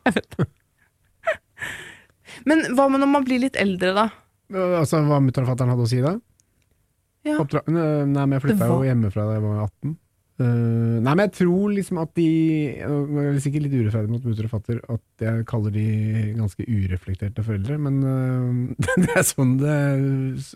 Men 2.46 2.66
hva 2.76 2.88
med 2.92 3.02
når 3.02 3.12
man 3.12 3.26
blir 3.26 3.42
litt 3.42 3.58
eldre, 3.58 3.94
da? 3.96 4.08
Altså, 4.78 5.02
Hva 5.04 5.20
mutter'n 5.20 5.44
og 5.44 5.52
fatter'n 5.52 5.72
hadde 5.74 5.86
å 5.86 5.90
si 5.90 6.02
da? 6.04 6.16
Ja. 7.26 7.38
Oppdra 7.42 7.64
nei, 7.68 8.04
men 8.06 8.36
jeg 8.36 8.44
flytta 8.46 8.68
jo 8.70 8.84
hjemmefra 8.86 9.26
da 9.28 9.34
jeg 9.36 9.44
var 9.44 9.64
18. 9.66 9.96
Uh, 10.38 11.00
nei, 11.02 11.12
men 11.16 11.24
jeg 11.24 11.32
tror 11.34 11.72
liksom 11.74 11.98
at 11.98 12.12
de 12.14 12.24
Jeg 12.78 13.22
er 13.26 13.38
sikkert 13.42 13.64
litt 13.64 13.72
urettferdig 13.74 14.12
mot 14.12 14.22
mutter 14.28 14.46
og 14.46 14.52
fatter 14.52 14.76
at 14.94 15.24
jeg 15.24 15.46
kaller 15.50 15.72
de 15.74 15.86
ganske 16.36 16.62
ureflekterte 16.62 17.42
foreldre, 17.42 17.78
men 17.82 17.96
uh, 18.06 18.84
det 19.02 19.16
er 19.18 19.26
sånn 19.26 19.56
det 19.58 19.80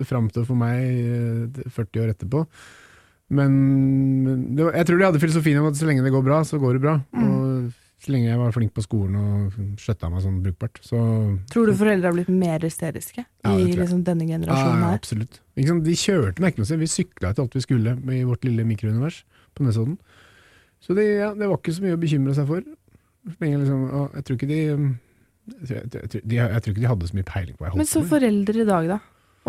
framstår 0.06 0.46
for 0.46 0.60
meg 0.60 0.86
eh, 0.86 1.66
40 1.66 2.04
år 2.04 2.14
etterpå. 2.14 2.44
Men 3.34 3.58
det 4.54 4.68
jeg 4.68 4.86
tror 4.86 5.00
de 5.00 5.08
hadde 5.08 5.22
filosofien 5.24 5.58
om 5.58 5.66
at 5.72 5.80
så 5.80 5.88
lenge 5.88 6.04
det 6.06 6.14
går 6.14 6.24
bra, 6.30 6.42
så 6.46 6.62
går 6.62 6.78
det 6.78 6.84
bra. 6.84 6.96
Mm. 7.16 7.26
Og 7.26 7.51
så 8.02 8.10
lenge 8.10 8.26
jeg 8.32 8.38
var 8.40 8.52
flink 8.56 8.72
på 8.74 8.82
skolen 8.82 9.14
og 9.20 9.58
skjøtta 9.78 10.08
meg 10.10 10.24
sånn 10.24 10.40
brukbart, 10.42 10.80
så 10.82 10.98
Tror 11.52 11.68
du 11.70 11.74
foreldre 11.78 12.10
har 12.10 12.16
blitt 12.16 12.32
mer 12.34 12.64
hysteriske 12.66 13.22
Ja, 13.22 13.52
i 13.54 13.68
liksom, 13.78 14.02
denne 14.06 14.26
generasjonen 14.26 14.80
ja, 14.82 14.88
her? 14.90 14.98
absolutt. 14.98 15.38
Liksom. 15.60 15.82
De 15.86 15.94
kjørte 15.94 16.42
meg 16.42 16.52
ikke 16.52 16.62
noe 16.64 16.70
sted, 16.72 16.82
vi 16.82 16.90
sykla 16.90 17.30
til 17.36 17.44
alt 17.44 17.54
vi 17.54 17.62
skulle 17.62 17.94
i 18.18 18.24
vårt 18.26 18.44
lille 18.48 18.64
mikrounivers 18.66 19.20
på 19.54 19.62
Nesodden. 19.66 19.98
Så 20.82 20.96
det, 20.98 21.04
ja, 21.20 21.30
det 21.38 21.46
var 21.46 21.60
ikke 21.60 21.76
så 21.76 21.84
mye 21.86 21.94
å 21.94 22.02
bekymre 22.02 22.34
seg 22.34 22.48
for. 22.50 22.64
Så 23.22 23.38
liksom, 23.46 23.82
jeg, 24.16 24.24
tror 24.26 24.38
ikke 24.40 24.50
de, 24.50 24.60
jeg, 25.62 25.70
jeg, 25.70 26.10
tror- 26.10 26.26
de, 26.26 26.36
jeg 26.42 26.62
tror 26.64 26.72
ikke 26.74 26.82
de 26.82 26.90
hadde 26.90 27.08
så 27.12 27.18
mye 27.20 27.28
peiling 27.30 27.54
på 27.58 27.62
hva 27.62 27.68
jeg 27.70 27.76
Men 27.78 27.84
holdt 27.84 27.92
så 27.92 28.00
på 28.00 28.06
med. 28.08 28.12
foreldre 28.16 28.62
i 28.64 28.70
dag, 28.72 28.88
da? 28.96 28.98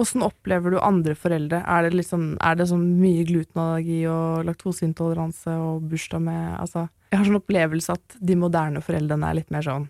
Åssen 0.04 0.24
opplever 0.26 0.74
du 0.74 0.78
andre 0.82 1.14
foreldre? 1.18 1.60
Er 1.70 1.84
det, 1.86 1.92
liksom, 1.98 2.24
er 2.42 2.56
det 2.58 2.66
sånn 2.70 2.86
mye 3.02 3.26
glutenallergi 3.30 4.00
og 4.10 4.46
laktoseintoleranse 4.48 5.54
og 5.54 5.84
bursdag 5.92 6.22
med 6.26 6.56
Altså, 6.60 6.88
jeg 7.14 7.20
har 7.22 7.28
sånn 7.30 7.38
opplevelse 7.38 7.94
at 7.94 8.18
de 8.26 8.36
moderne 8.42 8.82
foreldrene 8.82 9.30
er 9.30 9.38
litt 9.38 9.54
mer 9.54 9.66
sånn 9.66 9.88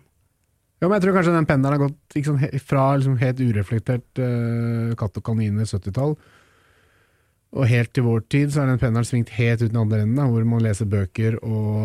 Ja, 0.82 0.88
men 0.90 0.98
jeg 0.98 1.06
tror 1.06 1.14
kanskje 1.16 1.32
den 1.38 1.48
pendelen 1.48 1.78
har 1.78 1.86
gått 1.86 2.16
sånn, 2.26 2.40
fra 2.60 2.86
liksom 2.98 3.16
helt 3.22 3.40
ureflektert 3.40 4.20
uh, 4.20 4.90
katt 5.00 5.16
og 5.16 5.24
kaniner 5.24 5.64
70-tall, 5.64 6.12
og 7.54 7.68
helt 7.70 7.92
til 7.94 8.02
vår 8.02 8.24
tid 8.34 8.50
så 8.50 8.64
er 8.64 8.72
den 8.72 8.80
pendelen 8.82 9.06
svingt 9.06 9.30
helt 9.36 9.62
ut 9.62 9.70
den 9.70 9.78
andre 9.78 10.00
enden, 10.02 10.18
da, 10.18 10.26
hvor 10.26 10.44
man 10.50 10.64
leser 10.64 10.88
bøker 10.90 11.36
og 11.38 11.76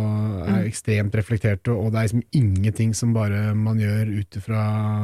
er 0.42 0.50
Mm. 0.50 0.66
ekstremt 0.66 1.14
reflekterte, 1.16 1.70
og 1.70 1.92
det 1.94 2.00
er 2.00 2.08
liksom 2.08 2.24
ingenting 2.34 2.96
som 2.98 3.14
bare 3.14 3.54
man 3.54 3.78
gjør 3.78 4.10
ut 4.20 4.38
ifra 4.42 4.64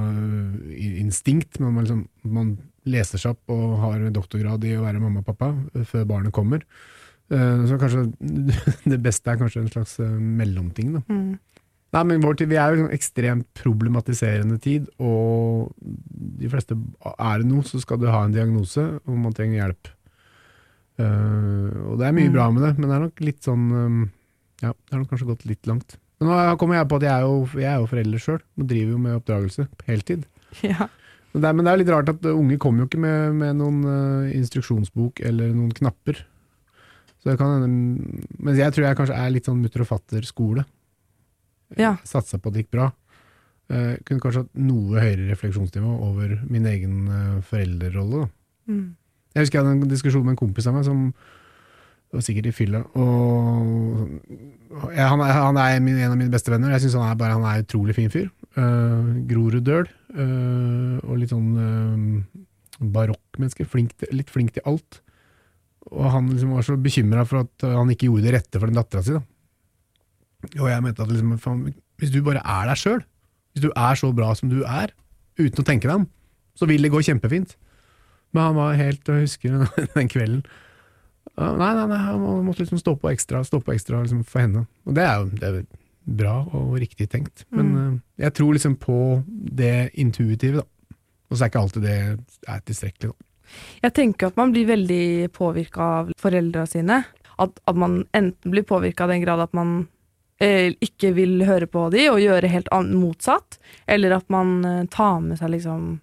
øh, 0.10 0.74
instinkt, 1.06 1.60
men 1.62 1.75
man, 1.75 1.86
liksom, 1.86 2.01
man 2.25 2.58
leser 2.89 3.22
seg 3.22 3.38
opp 3.38 3.54
og 3.54 3.77
har 3.84 4.10
doktorgrad 4.10 4.65
i 4.65 4.74
å 4.75 4.84
være 4.88 5.00
mamma 5.00 5.22
og 5.22 5.30
pappa 5.30 5.54
øh, 5.54 5.86
før 5.86 6.10
barnet 6.10 6.34
kommer. 6.34 6.65
Eh, 7.34 7.65
så 7.70 7.77
kanskje 7.82 8.03
det 8.91 9.00
beste 9.01 9.32
er 9.34 9.39
kanskje 9.41 9.63
en 9.63 9.72
slags 9.74 9.96
øh, 10.03 10.15
mellomting, 10.22 10.94
da. 11.00 11.03
mm. 11.10 11.36
Nei, 11.96 12.01
men 12.10 12.20
vår 12.25 12.34
tid, 12.41 12.50
Vi 12.51 12.58
er 12.60 12.74
jo 12.75 12.84
en 12.86 12.91
ekstremt 12.91 13.46
problematiserende 13.55 14.58
tid, 14.60 14.89
og 15.00 15.70
de 15.79 16.50
fleste 16.51 16.75
Er 17.15 17.38
det 17.39 17.48
noe, 17.48 17.63
så 17.63 17.79
skal 17.79 18.01
du 18.01 18.10
ha 18.12 18.25
en 18.25 18.34
diagnose, 18.36 18.84
og 19.05 19.15
man 19.22 19.32
trenger 19.38 19.62
hjelp. 19.62 19.91
Uh, 21.00 21.72
og 21.91 21.98
det 22.00 22.08
er 22.08 22.13
mye 22.15 22.29
Mm. 22.29 22.34
bra 22.36 22.50
med 22.51 22.63
det, 22.63 22.74
men 22.79 22.89
det 22.89 22.96
er 22.96 23.03
nok 23.03 23.20
litt 23.24 23.41
sånn 23.44 23.63
um, 23.72 24.03
Ja, 24.63 24.70
det 24.72 24.91
har 24.94 25.01
nok 25.01 25.10
kanskje 25.12 25.27
gått 25.27 25.46
litt 25.48 25.67
langt. 25.67 25.98
Men 26.20 26.29
nå 26.32 26.58
kommer 26.60 26.77
jeg 26.79 26.88
på 26.91 26.96
at 27.00 27.03
jeg 27.08 27.12
er 27.12 27.25
jo, 27.27 27.39
jeg 27.60 27.67
er 27.72 27.79
jo 27.82 27.89
forelder 27.91 28.22
sjøl, 28.24 28.39
og 28.60 28.67
driver 28.70 28.91
jo 28.94 29.00
med 29.03 29.17
oppdragelse 29.20 29.67
på 29.79 29.89
heltid. 29.91 30.27
Ja. 30.63 30.88
Men 31.34 31.41
det, 31.44 31.48
er, 31.50 31.53
men 31.58 31.65
det 31.67 31.72
er 31.74 31.79
litt 31.82 31.89
rart 31.91 32.10
at 32.13 32.27
unge 32.32 32.55
kommer 32.63 32.84
jo 32.84 32.88
ikke 32.88 33.01
med, 33.03 33.34
med 33.36 33.58
noen 33.60 33.82
uh, 33.84 34.29
instruksjonsbok 34.32 35.20
eller 35.27 35.51
noen 35.51 35.74
knapper. 35.75 36.22
Så 37.25 37.32
det 37.32 37.39
kan 37.41 37.55
hende 37.63 38.22
Mens 38.38 38.60
jeg 38.62 38.70
tror 38.75 38.86
jeg 38.86 38.98
kanskje 39.00 39.15
er 39.17 39.32
litt 39.34 39.48
sånn 39.50 39.58
mutter 39.63 39.82
og 39.82 39.88
fatter-skole. 39.89 40.65
Ja. 41.82 41.96
Satsa 42.05 42.38
på 42.38 42.51
at 42.51 42.53
det 42.60 42.65
gikk 42.65 42.75
bra. 42.77 42.91
Uh, 43.65 43.96
kunne 44.05 44.22
kanskje 44.22 44.44
hatt 44.44 44.60
noe 44.62 45.01
høyere 45.01 45.25
refleksjonsnivå 45.32 45.89
over 46.05 46.36
min 46.53 46.67
egen 46.70 47.00
uh, 47.10 47.39
foreldrerolle. 47.50 48.27
Mm. 48.70 48.91
Jeg 49.34 49.41
husker 49.48 49.58
jeg 49.58 49.65
hadde 49.65 49.79
en 49.82 49.89
diskusjon 49.89 50.22
med 50.22 50.36
en 50.36 50.39
kompis 50.44 50.67
av 50.70 50.75
meg 50.77 50.86
som 50.86 51.08
var 52.13 52.22
sikkert 52.24 52.51
i 52.51 52.53
fylla. 52.55 52.84
Og 52.96 54.05
ja, 54.94 55.08
han, 55.10 55.24
er, 55.25 55.34
han 55.34 55.58
er 55.60 55.82
min, 55.84 55.98
en 55.98 56.13
av 56.13 56.20
mine 56.22 56.32
beste 56.32 56.53
venner. 56.53 56.72
Jeg 56.75 56.86
syns 56.86 57.00
han 57.00 57.10
er 57.10 57.17
bare 57.20 57.36
han 57.39 57.44
er 57.50 57.58
en 57.60 57.65
utrolig 57.65 57.98
fin 57.98 58.13
fyr. 58.13 58.29
Uh, 58.53 59.17
Groruddøl. 59.27 59.89
Uh, 60.13 61.01
og 61.10 61.17
litt 61.24 61.34
sånn 61.34 61.50
uh, 61.58 62.86
barokkmenneske. 62.96 63.65
Flink 63.67 63.98
til- 63.98 64.13
Litt 64.22 64.29
flink 64.32 64.53
til 64.55 64.63
alt. 64.70 65.01
Og 65.94 66.08
han 66.12 66.30
liksom 66.32 66.54
var 66.56 66.65
så 66.65 66.75
bekymra 66.82 67.25
for 67.30 67.44
at 67.46 67.65
han 67.70 67.89
ikke 67.94 68.08
gjorde 68.10 68.24
det 68.25 68.34
rette 68.39 68.60
for 68.60 68.68
den 68.72 68.80
dattera 68.80 69.04
si. 69.06 69.13
da. 69.13 69.22
Og 70.62 70.70
jeg 70.70 70.84
mente 70.86 71.01
at 71.06 71.12
liksom, 71.12 71.60
hvis 72.01 72.12
du 72.13 72.20
bare 72.25 72.42
er 72.44 72.68
deg 72.72 72.77
sjøl, 72.82 73.04
hvis 73.54 73.63
du 73.65 73.70
er 73.72 73.96
så 74.00 74.10
bra 74.15 74.32
som 74.38 74.50
du 74.51 74.63
er, 74.65 74.92
uten 75.39 75.62
å 75.62 75.68
tenke 75.68 75.88
deg 75.89 76.01
om, 76.01 76.08
så 76.58 76.68
vil 76.70 76.82
det 76.86 76.92
gå 76.94 77.01
kjempefint. 77.06 77.56
Men 78.36 78.50
han 78.50 78.56
var 78.58 78.75
helt, 78.80 79.08
jeg 79.08 79.25
husker 79.27 79.65
den 79.96 80.10
kvelden 80.13 80.44
Nei, 81.36 81.50
nei, 81.75 81.86
nei, 81.89 81.98
han 82.00 82.22
måtte 82.46 82.62
liksom 82.62 82.80
stå 82.80 82.94
på 83.01 83.10
ekstra, 83.12 83.42
stå 83.44 83.58
på 83.65 83.74
ekstra 83.74 83.98
liksom, 84.04 84.22
for 84.30 84.39
henne. 84.46 84.62
Og 84.88 84.94
det 84.96 85.04
er 85.04 85.15
jo 85.20 85.25
det 85.36 85.48
er 85.50 85.56
bra 86.06 86.36
og 86.56 86.75
riktig 86.80 87.10
tenkt. 87.12 87.44
Men 87.51 87.72
Mm. 87.74 87.96
eh, 87.96 88.24
jeg 88.24 88.34
tror 88.38 88.54
liksom 88.56 88.75
på 88.80 88.98
det 89.27 89.89
intuitive, 90.00 90.62
da. 90.62 90.96
Og 91.27 91.36
så 91.36 91.44
er 91.44 91.50
ikke 91.51 91.63
alltid 91.65 91.82
det 91.84 91.96
er 92.48 92.62
tilstrekkelig, 92.70 93.10
da. 93.12 93.27
Jeg 93.83 93.93
tenker 93.97 94.27
at 94.31 94.38
man 94.39 94.51
blir 94.55 94.67
veldig 94.69 95.31
påvirka 95.35 95.89
av 96.01 96.12
foreldra 96.21 96.65
sine. 96.69 97.03
At, 97.38 97.57
at 97.67 97.75
man 97.75 98.05
enten 98.15 98.51
blir 98.53 98.63
påvirka 98.67 99.03
av 99.05 99.12
den 99.12 99.21
grad 99.25 99.41
at 99.43 99.53
man 99.57 99.88
eh, 100.39 100.71
ikke 100.83 101.13
vil 101.17 101.41
høre 101.47 101.67
på 101.67 101.89
de 101.91 102.05
og 102.12 102.21
gjøre 102.24 102.47
helt 102.51 102.69
motsatt, 102.95 103.57
eller 103.91 104.15
at 104.19 104.29
man 104.31 104.57
eh, 104.65 104.83
tar 104.91 105.19
med 105.25 105.39
seg 105.41 105.51
liksom 105.57 105.97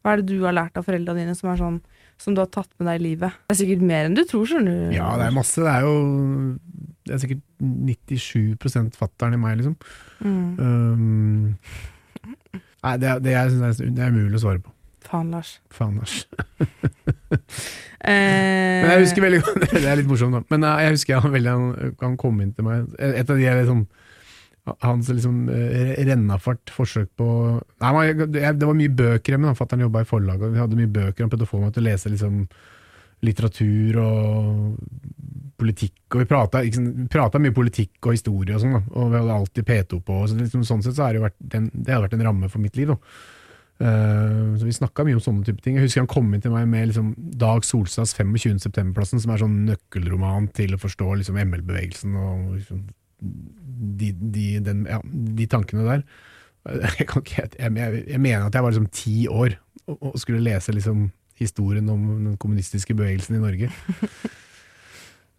Hva 0.00 0.14
er 0.14 0.22
det 0.22 0.30
du 0.32 0.44
har 0.46 0.54
lært 0.56 0.78
av 0.80 0.86
foreldra 0.86 1.12
dine 1.18 1.34
som 1.36 1.50
er 1.52 1.58
sånn 1.60 1.80
som 2.20 2.34
du 2.36 2.40
har 2.42 2.48
tatt 2.52 2.68
med 2.78 2.86
deg 2.88 3.00
i 3.00 3.04
livet? 3.08 3.36
Det 3.48 3.54
er 3.54 3.58
sikkert 3.62 3.82
mer 3.88 4.06
enn 4.06 4.14
du 4.16 4.22
tror, 4.28 4.44
skjønner 4.48 4.74
du. 4.90 4.94
Ja, 4.96 5.10
det 5.16 5.26
er 5.30 5.34
masse. 5.36 5.60
Det 5.64 5.72
er 5.72 5.86
jo 5.86 5.94
Det 7.08 7.14
er 7.16 7.20
sikkert 7.22 7.44
97 7.60 8.96
fatter'n 9.00 9.36
i 9.36 9.40
meg, 9.40 9.56
liksom. 9.60 9.76
Mm. 10.20 10.50
Um, 10.60 11.54
nei, 12.84 12.92
det, 13.00 13.08
er- 13.08 13.22
det, 13.24 13.32
jeg 13.34 13.54
synes 13.54 13.80
er, 13.80 13.90
det 13.96 14.04
er 14.04 14.12
umulig 14.14 14.36
å 14.38 14.42
svare 14.44 14.62
på. 14.64 14.72
Faen, 15.10 15.30
Lars. 15.34 15.56
Faen, 15.74 15.96
Lars. 16.00 16.24
Eh, 18.00 18.80
Men 18.80 18.90
jeg 18.94 19.02
husker 19.02 19.20
veldig 19.26 19.38
godt 19.44 19.64
Det 19.74 19.80
er 19.90 19.98
litt 20.00 20.06
morsomt, 20.08 20.32
da. 20.32 20.40
Men 20.54 20.62
eh, 20.64 20.78
jeg 20.86 20.94
husker 20.94 21.18
han, 21.20 21.32
veldig, 21.34 21.50
han, 21.52 21.90
han 22.00 22.14
kom 22.20 22.38
inn 22.40 22.54
til 22.56 22.64
meg 22.64 22.94
Et 22.96 23.28
av 23.28 23.36
de 23.36 23.44
er 23.50 23.58
liksom 23.60 23.82
hans 24.86 25.08
liksom 25.12 25.42
eh, 25.52 25.90
rennafart 26.08 26.72
forsøk 26.72 27.10
på 27.20 27.26
Nei, 27.82 27.90
man, 27.92 28.06
jeg- 28.08 28.54
Det 28.56 28.68
var 28.70 28.76
mye 28.78 28.92
bøker 29.02 29.34
hjemme. 29.36 29.52
Fatter'n 29.58 29.82
jobba 29.84 30.00
i 30.04 30.08
forlag, 30.08 30.40
og 30.46 30.52
vi 30.54 30.60
hadde 30.62 30.78
mye 30.78 30.90
bøker. 30.94 31.24
Han 31.26 31.32
prøvde 31.32 31.48
å 31.48 31.50
få 31.50 31.60
meg 31.62 31.72
til 31.76 31.82
å 31.84 31.88
lese 31.90 32.12
liksom 32.12 32.40
litteratur 33.26 33.98
og 34.00 34.76
politikk. 35.60 35.96
Og 36.14 36.22
vi 36.22 36.28
prata, 36.30 36.62
prata 37.12 37.40
mye 37.42 37.56
politikk 37.56 37.98
og 38.08 38.14
historie 38.16 38.56
og 38.56 38.62
sånn, 38.64 38.76
da. 38.78 38.82
Og 38.96 39.10
vi 39.12 39.18
hadde 39.20 39.36
alltid 39.42 39.68
P2 39.74 40.00
på. 40.08 40.20
Så 40.30 40.38
liksom, 40.40 40.64
sånn 40.68 40.84
sett 40.86 40.96
så 40.96 41.04
har 41.08 41.12
det 41.16 41.20
jo 41.20 41.26
vært 41.26 41.36
den, 41.56 41.68
det 41.74 42.00
vært 42.06 42.16
en 42.16 42.24
ramme 42.30 42.48
for 42.52 42.62
mitt 42.64 42.78
liv. 42.80 42.92
da. 42.94 43.00
Eh, 43.80 44.56
så 44.60 44.66
vi 44.66 44.74
snakka 44.76 45.06
mye 45.06 45.16
om 45.16 45.22
sånne 45.24 45.46
type 45.46 45.62
ting. 45.64 45.78
Jeg 45.78 45.86
husker 45.86 46.02
han 46.04 46.10
kom 46.10 46.28
inn 46.36 46.42
til 46.44 46.52
meg 46.52 46.66
med 46.68 46.90
liksom, 46.90 47.14
Dag 47.40 47.64
Solstads 47.64 48.12
25. 48.18 48.58
septemberplassen, 48.60 49.22
som 49.22 49.32
er 49.32 49.40
sånn 49.40 49.62
nøkkelroman 49.70 50.50
til 50.56 50.76
å 50.76 50.80
forstå 50.80 51.14
liksom, 51.22 51.38
ML-bevegelsen 51.40 52.18
og 52.20 52.58
liksom, 52.58 52.82
de, 54.00 54.10
de, 54.34 54.44
den, 54.64 54.84
ja, 54.90 55.00
de 55.40 55.48
tankene 55.48 55.86
der. 55.86 56.04
Jeg, 57.00 57.06
kan 57.08 57.22
ikke, 57.24 57.46
jeg, 57.56 57.72
jeg, 57.72 58.00
jeg 58.04 58.20
mener 58.20 58.42
at 58.44 58.52
jeg 58.52 58.60
var 58.60 58.74
liksom 58.74 58.88
ti 58.92 59.14
år 59.32 59.54
og, 59.88 59.94
og 60.10 60.18
skulle 60.20 60.42
lese 60.44 60.74
liksom, 60.76 61.06
historien 61.40 61.88
om 61.88 62.02
den 62.10 62.34
kommunistiske 62.36 62.92
bevegelsen 62.98 63.38
i 63.38 63.40
Norge. 63.40 63.70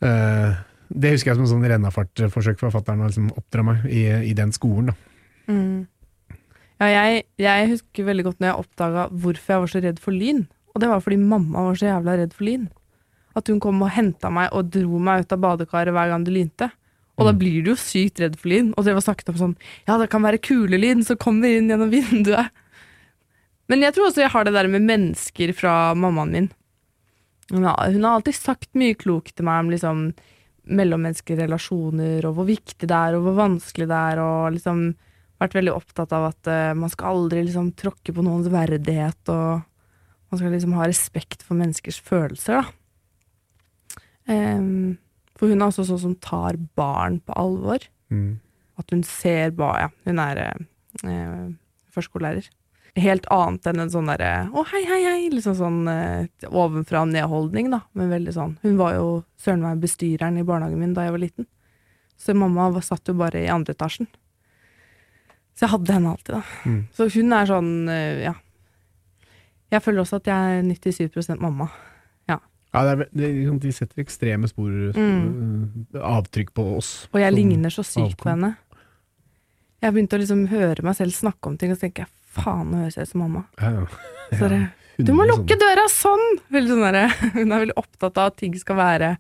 uh, 0.01 0.57
det 1.03 1.11
husker 1.13 1.29
jeg 1.29 1.37
som 1.37 1.45
en 1.45 1.51
sånn 1.51 1.67
rennafartforsøk 1.69 2.57
for 2.57 2.73
fatter'n 2.73 3.05
å 3.05 3.11
liksom, 3.11 3.29
oppdra 3.37 3.67
meg 3.69 3.85
i, 3.85 4.01
i 4.31 4.33
den 4.33 4.49
skolen. 4.57 4.89
Da. 4.89 4.97
Mm. 5.53 5.85
Ja, 6.81 6.87
jeg, 6.89 7.23
jeg 7.37 7.69
husker 7.75 8.07
veldig 8.07 8.23
godt 8.25 8.39
når 8.41 8.47
jeg 8.51 8.63
oppdaga 8.63 9.07
hvorfor 9.13 9.53
jeg 9.53 9.61
var 9.63 9.71
så 9.71 9.81
redd 9.85 9.99
for 10.01 10.15
lyn. 10.17 10.43
Og 10.73 10.81
det 10.81 10.89
var 10.89 11.01
fordi 11.03 11.17
mamma 11.21 11.65
var 11.67 11.77
så 11.77 11.89
jævla 11.91 12.15
redd 12.17 12.33
for 12.33 12.47
lyn. 12.47 12.69
At 13.37 13.47
hun 13.51 13.59
kom 13.63 13.83
og 13.85 13.91
henta 13.93 14.31
meg 14.33 14.49
og 14.57 14.71
dro 14.73 14.97
meg 14.99 15.23
ut 15.27 15.35
av 15.35 15.41
badekaret 15.43 15.93
hver 15.95 16.09
gang 16.11 16.25
det 16.27 16.33
lynte. 16.35 16.71
Og 17.19 17.27
da 17.27 17.33
Mm. 17.35 17.39
blir 17.39 17.63
du 17.63 17.69
jo 17.71 17.75
sykt 17.77 18.19
redd 18.23 18.35
for 18.39 18.49
lyn. 18.49 18.73
Og 18.77 18.83
det 18.87 18.95
var 18.95 19.03
snakket 19.05 19.29
om 19.29 19.37
sånn 19.37 19.55
Ja, 19.87 19.97
det 19.99 20.09
kan 20.09 20.23
være 20.23 20.39
kulelyn 20.41 21.03
som 21.05 21.17
kommer 21.21 21.47
inn 21.53 21.69
gjennom 21.69 21.91
vinduet. 21.97 22.49
Men 23.69 23.81
jeg 23.85 23.93
tror 23.93 24.09
også 24.09 24.23
jeg 24.25 24.31
har 24.33 24.43
det 24.47 24.53
der 24.53 24.67
med 24.67 24.81
mennesker 24.81 25.53
fra 25.53 25.93
mammaen 25.93 26.31
min. 26.31 26.49
Hun 27.51 27.63
har, 27.67 27.91
hun 27.91 28.03
har 28.03 28.17
alltid 28.17 28.35
sagt 28.35 28.73
mye 28.73 28.95
klokt 28.95 29.35
til 29.35 29.45
meg 29.45 29.59
om 29.65 29.69
liksom 29.69 30.01
mellommenneskelige 30.71 31.45
relasjoner, 31.45 32.25
og 32.25 32.35
hvor 32.37 32.47
viktig 32.47 32.87
det 32.87 32.91
er, 32.95 33.15
og 33.17 33.25
hvor 33.25 33.37
vanskelig 33.39 33.87
det 33.89 33.97
er, 33.97 34.19
og 34.23 34.53
liksom 34.55 34.83
vært 35.41 35.57
veldig 35.57 35.73
opptatt 35.73 36.13
av 36.15 36.29
at 36.29 36.49
uh, 36.51 36.71
man 36.77 36.91
skal 36.93 37.15
aldri 37.15 37.45
liksom 37.47 37.71
tråkke 37.79 38.13
på 38.15 38.25
noens 38.25 38.49
verdighet, 38.51 39.21
og 39.33 39.63
man 40.31 40.39
skal 40.39 40.53
liksom 40.53 40.75
ha 40.77 40.87
respekt 40.87 41.43
for 41.43 41.59
menneskers 41.59 41.99
følelser, 42.05 42.61
da. 42.61 42.77
Um, 44.29 44.99
for 45.35 45.49
hun 45.49 45.57
er 45.57 45.71
også 45.71 45.87
sånn 45.89 46.03
som 46.03 46.17
tar 46.21 46.59
barn 46.77 47.17
på 47.25 47.33
alvor. 47.41 47.83
Mm. 48.13 48.37
At 48.79 48.93
hun 48.93 49.01
ser 49.07 49.53
ba, 49.57 49.71
ja, 49.81 49.87
hun 50.05 50.19
er 50.21 50.41
eh, 50.45 51.47
førskolelærer. 51.95 52.45
Helt 53.01 53.25
annet 53.33 53.65
enn 53.71 53.81
en 53.81 53.91
sånn 53.93 54.11
derre 54.11 54.51
'å, 54.51 54.65
hei, 54.69 54.83
hei, 54.85 54.99
hei', 55.07 55.31
liksom 55.31 55.55
sånn 55.57 55.79
uh, 55.87 56.27
ovenfra 56.51 57.01
og 57.05 57.09
ned-holdning, 57.13 57.71
da. 57.73 57.81
Men 57.97 58.13
veldig 58.13 58.35
sånn. 58.35 58.57
Hun 58.61 58.77
var 58.77 58.97
jo 58.99 59.07
søren 59.41 59.63
meg 59.65 59.81
bestyreren 59.81 60.37
i 60.37 60.45
barnehagen 60.45 60.81
min 60.81 60.93
da 60.93 61.07
jeg 61.07 61.15
var 61.15 61.23
liten. 61.23 61.47
Så 62.19 62.35
mamma 62.37 62.69
var, 62.69 62.85
satt 62.85 63.07
jo 63.09 63.17
bare 63.17 63.41
i 63.41 63.49
andre 63.49 63.73
etasjen. 63.73 64.11
Så 65.61 65.67
jeg 65.67 65.73
hadde 65.75 65.93
henne 65.93 66.09
alltid, 66.15 66.33
da. 66.33 66.41
Mm. 66.65 66.77
Så 66.97 67.05
hun 67.13 67.33
er 67.37 67.45
sånn, 67.45 67.71
eh, 67.93 68.23
ja. 68.25 68.31
Jeg 69.71 69.83
føler 69.85 70.01
også 70.01 70.17
at 70.17 70.25
jeg 70.31 70.57
er 70.57 70.63
97% 70.65 71.39
mamma. 71.43 71.67
Ja, 72.71 72.85
det 72.87 72.91
er, 72.91 73.09
det, 73.11 73.29
liksom, 73.35 73.57
de 73.59 73.71
setter 73.75 73.99
ekstreme 73.99 74.47
spor, 74.47 74.69
Mm. 74.95 75.85
øh, 75.91 76.01
avtrykk 76.07 76.53
på 76.55 76.63
oss. 76.77 76.91
Og 77.11 77.19
jeg 77.19 77.33
ligner 77.35 77.69
så 77.69 77.83
sykt 77.83 78.15
på 78.23 78.29
henne. 78.31 78.53
Jeg 79.81 79.89
har 79.89 79.91
begynt 79.91 80.13
å 80.15 80.19
liksom 80.21 80.45
høre 80.47 80.81
meg 80.87 80.95
selv 80.95 81.11
snakke 81.11 81.47
om 81.51 81.57
ting, 81.59 81.73
og 81.73 81.75
så 81.77 81.81
tenker 81.89 82.05
jeg 82.05 82.11
faen, 82.31 82.69
nå 82.71 82.77
høres 82.85 82.95
jeg 82.95 83.09
ut 83.09 83.11
som 83.11 83.19
mamma. 83.25 83.43
Ja, 83.59 83.71
ja. 83.75 84.37
Så 84.39 84.47
det, 84.53 84.61
du 85.03 85.11
må 85.11 85.25
lukke 85.27 85.57
døra 85.59 85.83
sånn! 85.91 86.23
Veldig 86.49 86.71
sånn 86.71 86.85
der, 86.95 87.11
Hun 87.35 87.51
er 87.51 87.59
veldig 87.65 87.75
opptatt 87.75 88.17
av 88.23 88.31
at 88.31 88.37
ting 88.39 88.55
skal 88.55 88.79
være 88.79 89.17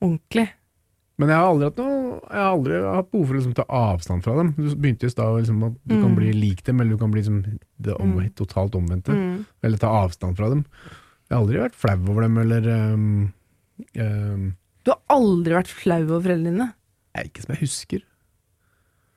ordentlig. 0.00 0.46
Men 1.18 1.30
jeg 1.32 1.38
har 1.40 1.46
aldri 1.48 1.64
hatt 1.70 1.78
noe 1.80 2.20
Jeg 2.26 2.36
har 2.42 2.50
aldri 2.52 2.80
hatt 2.84 3.10
behov 3.10 3.26
for 3.26 3.34
å 3.34 3.38
liksom, 3.38 3.54
ta 3.56 3.64
avstand 3.72 4.22
fra 4.24 4.34
dem. 4.36 4.50
Du 4.58 4.74
begynte 4.76 5.06
i 5.08 5.12
stad 5.14 5.38
liksom, 5.40 5.62
at 5.64 5.76
du 5.88 5.94
kan 5.96 6.10
Mm. 6.10 6.16
bli 6.18 6.32
lik 6.32 6.62
dem, 6.64 6.80
eller 6.80 6.90
du 6.92 6.98
kan 6.98 7.10
bli 7.10 7.22
liksom, 7.22 7.58
det 7.80 7.94
om, 8.00 8.12
Mm. 8.18 8.30
totalt 8.34 8.74
omvendte. 8.74 9.12
Mm. 9.16 9.46
Eller 9.64 9.78
ta 9.78 9.88
avstand 10.04 10.36
fra 10.36 10.48
dem. 10.50 10.66
Jeg 11.30 11.36
har 11.38 11.42
aldri 11.44 11.58
vært 11.58 11.74
flau 11.74 11.96
over 12.10 12.22
dem, 12.22 12.36
eller 12.38 12.68
um, 12.94 13.32
um, 13.98 14.56
Du 14.84 14.92
har 14.92 15.00
aldri 15.10 15.54
vært 15.56 15.72
flau 15.72 16.02
over 16.04 16.20
foreldrene 16.28 16.52
dine. 16.52 16.68
Jeg, 17.16 17.30
Ikke 17.30 17.42
som 17.46 17.54
jeg 17.54 17.60
husker. 17.64 18.02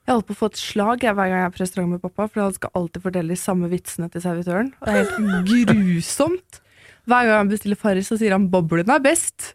Jeg 0.07 0.15
holdt 0.15 0.25
på 0.25 0.33
å 0.33 0.39
få 0.39 0.45
et 0.49 0.57
slag 0.57 1.03
jeg, 1.03 1.13
hver 1.13 1.27
gang 1.29 1.37
jeg 1.43 1.45
er 1.45 1.53
på 1.53 1.61
restaurant 1.61 1.89
med 1.91 2.01
pappa, 2.01 2.25
for 2.31 2.41
han 2.41 2.53
skal 2.55 2.71
alltid 2.73 3.03
fortelle 3.03 3.29
de 3.35 3.35
samme 3.37 3.69
vitsene 3.69 4.09
til 4.09 4.21
servitøren. 4.23 4.71
Og 4.81 4.87
det 4.87 4.95
er 4.95 5.03
helt 5.05 5.67
grusomt. 5.75 6.61
Hver 7.05 7.25
gang 7.27 7.37
han 7.43 7.49
bestiller 7.51 7.77
Farris, 7.77 8.07
så 8.09 8.17
sier 8.17 8.31
han 8.31 8.49
'boblen 8.49 8.89
er 8.89 8.99
best'. 9.03 9.53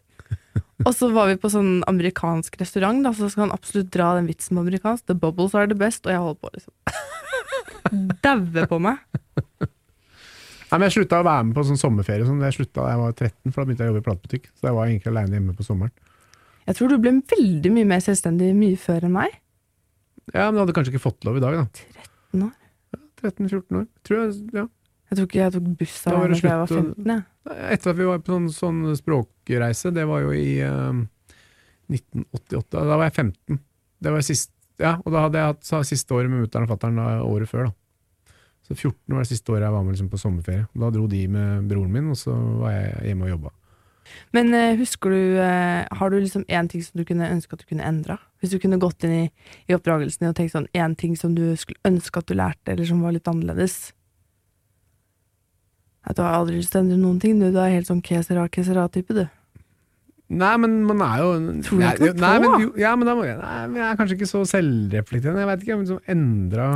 Og 0.83 0.91
så 0.91 1.07
var 1.15 1.29
vi 1.29 1.37
på 1.39 1.47
sånn 1.51 1.85
amerikansk 1.87 2.57
restaurant, 2.59 2.99
da, 3.05 3.13
så 3.15 3.29
skal 3.31 3.45
han 3.45 3.55
absolutt 3.55 3.93
dra 3.93 4.09
den 4.17 4.27
vitsen 4.27 4.57
på 4.57 4.65
amerikansk. 4.65 5.05
'The 5.07 5.15
bubbles 5.21 5.55
are 5.55 5.69
the 5.71 5.77
best', 5.79 6.03
og 6.03 6.11
jeg 6.11 6.19
holder 6.19 6.41
på 6.41 6.51
liksom 6.57 8.17
daue 8.25 8.65
på 8.67 8.79
meg. 8.83 8.99
Nei, 10.65 10.79
men 10.81 10.87
Jeg 10.89 10.95
slutta 10.97 11.21
å 11.21 11.27
være 11.27 11.45
med 11.47 11.55
på 11.55 11.63
sånn 11.63 11.79
sommerferie. 11.79 12.25
Sånn. 12.27 12.41
Jeg 12.43 12.57
slutta 12.57 12.81
da 12.81 12.89
jeg 12.91 12.99
var 12.99 13.13
13, 13.15 13.53
for 13.53 13.61
da 13.61 13.65
begynte 13.69 13.85
jeg 13.85 13.87
å 13.87 13.93
jobbe 13.93 14.03
i 14.03 14.07
platebutikk. 14.09 14.49
Så 14.57 14.67
jeg 14.67 14.75
var 14.75 14.89
egentlig 14.89 15.11
aleine 15.13 15.37
hjemme 15.37 15.55
på 15.55 15.63
sommeren. 15.67 15.93
Jeg 16.65 16.77
tror 16.79 16.91
du 16.91 16.97
ble 16.99 17.13
veldig 17.31 17.71
mye 17.71 17.87
mer 17.93 18.01
selvstendig 18.03 18.49
mye 18.57 18.79
før 18.81 19.05
enn 19.07 19.13
meg. 19.15 19.37
Ja, 20.33 20.49
Men 20.49 20.57
du 20.57 20.63
hadde 20.63 20.75
kanskje 20.75 20.95
ikke 20.95 21.05
fått 21.05 21.27
lov 21.27 21.37
i 21.37 21.43
dag, 21.43 21.61
da. 21.61 21.67
13 22.33 22.47
år? 22.49 22.55
13-14 23.21 23.79
år. 23.79 23.85
Tror 24.03 24.19
jeg, 24.19 24.33
ja. 24.57 24.65
Jeg 25.05 25.19
tror 25.19 25.27
ikke 25.29 25.39
jeg 25.39 25.53
tok 25.53 25.67
buss 25.79 25.95
Da 26.01 26.15
av 26.17 26.33
jeg 26.33 26.41
var 26.49 26.71
15. 26.71 27.09
Ja. 27.13 27.19
Etter 27.69 27.93
at 27.93 27.99
vi 27.99 28.07
var 28.09 28.23
på 28.25 28.33
sånn, 28.33 28.49
sånn 28.57 28.81
språkreise, 29.45 29.93
det 29.93 30.05
var 30.05 30.21
jo 30.25 30.33
i 30.33 30.61
uh, 30.63 31.05
1988. 31.89 32.83
Da 32.85 32.97
var 32.97 33.05
jeg 33.05 33.15
15. 33.15 33.59
Det 33.99 34.11
var 34.11 34.21
sist, 34.21 34.51
ja, 34.81 34.97
og 35.03 35.11
da 35.13 35.25
hadde 35.25 35.39
jeg 35.39 35.53
hatt 35.53 35.87
siste 35.87 36.13
året 36.13 36.29
med 36.29 36.45
mutter'n 36.45 36.65
og 36.65 36.73
fatter'n 36.73 37.01
året 37.23 37.49
før. 37.49 37.69
da. 37.69 37.73
Så 38.65 38.75
14 38.75 39.13
var 39.13 39.21
det 39.21 39.29
siste 39.29 39.51
året 39.51 39.67
jeg 39.67 39.75
var 39.75 39.83
med 39.83 39.93
liksom, 39.93 40.09
på 40.09 40.17
sommerferie. 40.17 40.65
Da 40.73 40.89
dro 40.89 41.05
de 41.07 41.27
med 41.27 41.69
broren 41.69 41.91
min, 41.93 42.09
og 42.09 42.17
så 42.17 42.33
var 42.33 42.73
jeg 42.73 43.11
hjemme 43.11 43.25
og 43.25 43.35
jobba. 43.35 43.53
Men 44.37 44.53
uh, 44.53 44.77
husker 44.77 45.09
du 45.09 45.39
uh, 45.41 45.81
Har 45.97 46.11
du 46.13 46.19
liksom 46.19 46.43
én 46.45 46.67
ting 46.69 46.83
som 46.85 46.99
du 46.99 47.07
kunne 47.09 47.25
ønske 47.25 47.55
at 47.55 47.63
du 47.63 47.65
kunne 47.65 47.85
endra? 47.85 48.19
Hvis 48.39 48.51
du 48.53 48.59
kunne 48.61 48.77
gått 48.77 49.03
inn 49.03 49.15
i, 49.15 49.23
i 49.65 49.73
oppdragelsen 49.73 50.21
din 50.21 50.29
og 50.29 50.37
tenkt 50.37 50.53
sånn 50.53 50.69
én 50.77 50.93
ting 50.93 51.15
som 51.17 51.33
du 51.33 51.55
skulle 51.57 51.81
ønske 51.89 52.21
at 52.21 52.29
du 52.29 52.35
lærte, 52.37 52.73
eller 52.73 52.85
som 52.85 53.01
var 53.01 53.15
litt 53.15 53.29
annerledes? 53.29 53.95
At 56.05 56.17
du 56.17 56.21
har 56.21 56.37
aldri 56.37 56.59
lyst 56.59 56.73
til 56.73 56.83
å 56.83 56.85
endre 56.85 56.99
noen 57.01 57.17
ting, 57.21 57.39
du. 57.41 57.49
Du 57.49 57.57
er 57.57 57.73
helt 57.73 57.89
sånn 57.89 58.03
kesera, 58.05 58.45
kesera-type, 58.53 59.15
du. 59.17 59.25
Nei, 60.25 60.53
men 60.57 60.79
man 60.89 61.01
er 61.05 61.19
jo 61.21 61.33
Tror 61.67 61.81
du 61.81 61.85
ikke 61.85 62.07
noe 62.07 62.17
nei, 62.17 62.35
på? 62.41 62.45
men, 62.49 62.63
jo, 62.63 62.69
Ja, 62.81 62.95
men 62.97 63.05
da 63.05 63.13
må 63.17 63.25
jeg 63.27 63.37
Nei, 63.37 63.57
men 63.69 63.77
jeg 63.77 63.87
er 63.87 63.97
kanskje 63.99 64.15
ikke 64.17 64.29
så 64.29 64.41
selvreflekterende. 64.49 65.43
Jeg 65.43 65.49
vet 65.51 65.65
ikke, 65.65 65.75
men 65.75 65.85
liksom 65.85 66.15
endra 66.15 66.69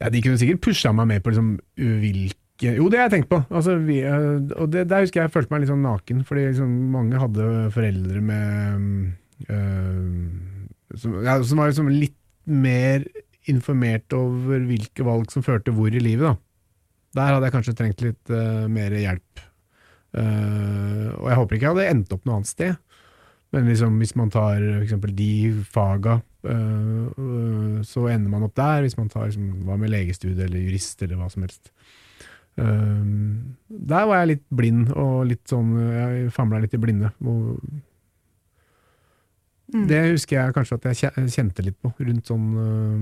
Ja, 0.00 0.08
de 0.12 0.22
kunne 0.24 0.40
sikkert 0.40 0.62
pusha 0.64 0.94
meg 0.96 1.10
med 1.10 1.24
på 1.24 1.34
liksom 1.34 1.50
hvilke 1.76 2.76
Jo, 2.78 2.86
det 2.88 3.00
har 3.00 3.08
jeg 3.08 3.16
tenkt 3.18 3.30
på. 3.32 3.42
Altså, 3.50 3.74
vi, 3.82 3.98
og 4.06 4.70
det, 4.70 4.86
der 4.88 5.04
husker 5.04 5.20
jeg 5.20 5.28
jeg 5.28 5.34
følte 5.34 5.52
meg 5.52 5.64
litt 5.64 5.72
sånn 5.72 5.82
naken, 5.82 6.22
fordi 6.28 6.46
liksom 6.46 6.72
mange 6.94 7.18
hadde 7.18 7.46
foreldre 7.74 8.22
med 8.22 9.50
øh, 9.50 9.98
som, 10.94 11.16
ja, 11.26 11.36
som 11.42 11.58
var 11.58 11.72
liksom 11.72 11.90
litt 11.90 12.16
mer 12.46 13.04
informert 13.50 14.14
over 14.14 14.62
hvilke 14.68 15.04
valg 15.06 15.32
som 15.34 15.42
førte 15.42 15.74
hvor 15.74 15.90
i 15.90 16.02
livet, 16.02 16.28
da. 16.30 16.36
Der 17.18 17.34
hadde 17.34 17.48
jeg 17.48 17.54
kanskje 17.56 17.74
trengt 17.76 18.04
litt 18.04 18.32
øh, 18.32 18.68
mer 18.72 18.94
hjelp. 18.96 19.42
Eh, 20.12 21.08
og 21.16 21.28
jeg 21.30 21.38
håper 21.38 21.56
ikke 21.56 21.66
jeg 21.68 21.74
hadde 21.76 21.90
endt 21.94 22.12
opp 22.12 22.26
noe 22.26 22.40
annet 22.40 22.50
sted. 22.50 22.76
Men 23.52 23.68
liksom, 23.68 23.98
hvis 24.00 24.14
man 24.16 24.30
tar 24.32 24.62
eksempel 24.78 25.12
de 25.12 25.32
faga, 25.74 26.14
uh, 26.48 27.04
uh, 27.12 27.82
så 27.84 28.06
ender 28.08 28.32
man 28.32 28.46
opp 28.46 28.54
der. 28.56 28.80
Hvis 28.86 28.96
man 28.96 29.10
tar 29.12 29.26
liksom, 29.28 29.50
hva 29.66 29.76
med 29.80 29.92
legestudie 29.92 30.46
eller 30.46 30.62
jurist 30.64 31.04
eller 31.04 31.20
hva 31.20 31.28
som 31.32 31.44
helst. 31.44 31.72
Der 32.52 34.08
var 34.08 34.18
jeg 34.20 34.28
litt 34.28 34.42
blind, 34.52 34.90
og 34.92 35.22
litt 35.24 35.48
sånn 35.48 35.70
Jeg 35.80 36.32
famla 36.36 36.58
litt 36.60 36.74
i 36.76 36.80
blinde. 36.80 37.08
Og 37.24 37.60
Mm. 39.72 39.86
det 39.88 40.00
husker 40.10 40.36
jeg 40.36 40.52
kanskje 40.52 40.76
at 40.76 40.84
jeg 40.90 41.30
kjente 41.32 41.64
litt 41.64 41.78
på, 41.80 41.94
rundt 41.96 42.28
sånn 42.28 42.50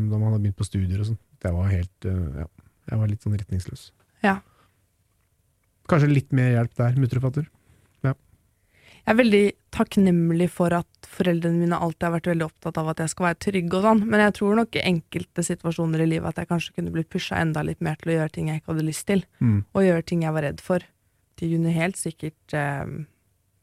da 0.06 0.18
man 0.20 0.28
hadde 0.28 0.44
begynt 0.44 0.58
på 0.60 0.68
studier 0.68 1.00
og 1.00 1.08
sånn. 1.08 1.18
Jeg 1.42 1.56
var 1.56 1.66
helt 1.66 2.06
Ja, 2.06 2.46
jeg 2.92 2.98
var 3.00 3.10
litt 3.10 3.26
sånn 3.26 3.34
retningsløs. 3.34 3.88
Ja. 4.22 4.36
Kanskje 5.90 6.12
litt 6.12 6.30
mer 6.36 6.52
hjelp 6.54 6.76
der, 6.78 6.98
mutter 7.00 7.18
og 7.20 7.26
fatter. 7.28 7.48
Jeg 9.00 9.14
er 9.14 9.16
veldig 9.16 9.44
takknemlig 9.72 10.46
for 10.52 10.74
at 10.76 11.06
foreldrene 11.08 11.62
mine 11.64 11.78
alltid 11.82 12.04
har 12.04 12.12
vært 12.18 12.28
veldig 12.30 12.44
opptatt 12.46 12.76
av 12.78 12.90
at 12.92 13.00
jeg 13.00 13.12
skal 13.14 13.26
være 13.30 13.38
trygg 13.46 13.76
og 13.78 13.86
sånn, 13.86 14.02
men 14.06 14.20
jeg 14.20 14.34
tror 14.36 14.58
nok 14.58 14.76
i 14.76 14.82
enkelte 14.90 15.44
situasjoner 15.46 16.02
i 16.04 16.08
livet 16.10 16.28
at 16.28 16.42
jeg 16.42 16.50
kanskje 16.50 16.74
kunne 16.76 16.92
blitt 16.94 17.08
pusha 17.10 17.38
enda 17.40 17.62
litt 17.66 17.80
mer 17.80 17.96
til 17.98 18.12
å 18.12 18.16
gjøre 18.18 18.34
ting 18.34 18.50
jeg 18.50 18.60
ikke 18.60 18.74
hadde 18.74 18.84
lyst 18.86 19.06
til, 19.08 19.24
Mm. 19.40 19.64
og 19.72 19.82
gjøre 19.86 20.04
ting 20.06 20.22
jeg 20.22 20.32
var 20.36 20.42
redd 20.42 20.60
for. 20.60 20.84
De 21.40 21.48
kunne 21.48 21.72
helt 21.72 21.96
sikkert 21.96 22.52
eh, 22.54 22.86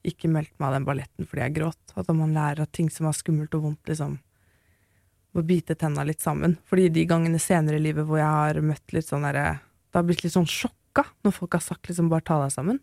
ikke 0.10 0.28
meldt 0.34 0.52
meg 0.58 0.68
av 0.68 0.74
den 0.74 0.86
balletten 0.90 1.28
fordi 1.30 1.44
jeg 1.46 1.54
gråt. 1.54 1.84
At 1.96 2.08
man 2.10 2.34
lærer 2.34 2.62
at 2.66 2.72
ting 2.74 2.90
som 2.90 3.06
er 3.06 3.14
skummelt 3.14 3.54
og 3.54 3.62
vondt, 3.62 3.86
liksom 3.86 4.18
må 5.36 5.46
bite 5.46 5.78
tenna 5.78 6.04
litt 6.04 6.20
sammen. 6.20 6.58
Fordi 6.66 6.90
de 6.90 7.06
gangene 7.06 7.40
senere 7.40 7.78
i 7.78 7.84
livet 7.84 8.08
hvor 8.08 8.18
jeg 8.18 8.26
har 8.26 8.60
møtt 8.66 8.92
litt 8.92 9.06
sånn 9.06 9.22
derre 9.22 9.60
Det 9.88 10.02
har 10.02 10.04
blitt 10.04 10.24
litt 10.24 10.34
sånn 10.34 10.50
sjokka 10.98 11.06
når 11.24 11.36
folk 11.36 11.54
har 11.54 11.62
sagt 11.64 11.90
liksom 11.90 12.10
bare 12.10 12.26
ta 12.26 12.40
deg 12.42 12.54
sammen. 12.54 12.80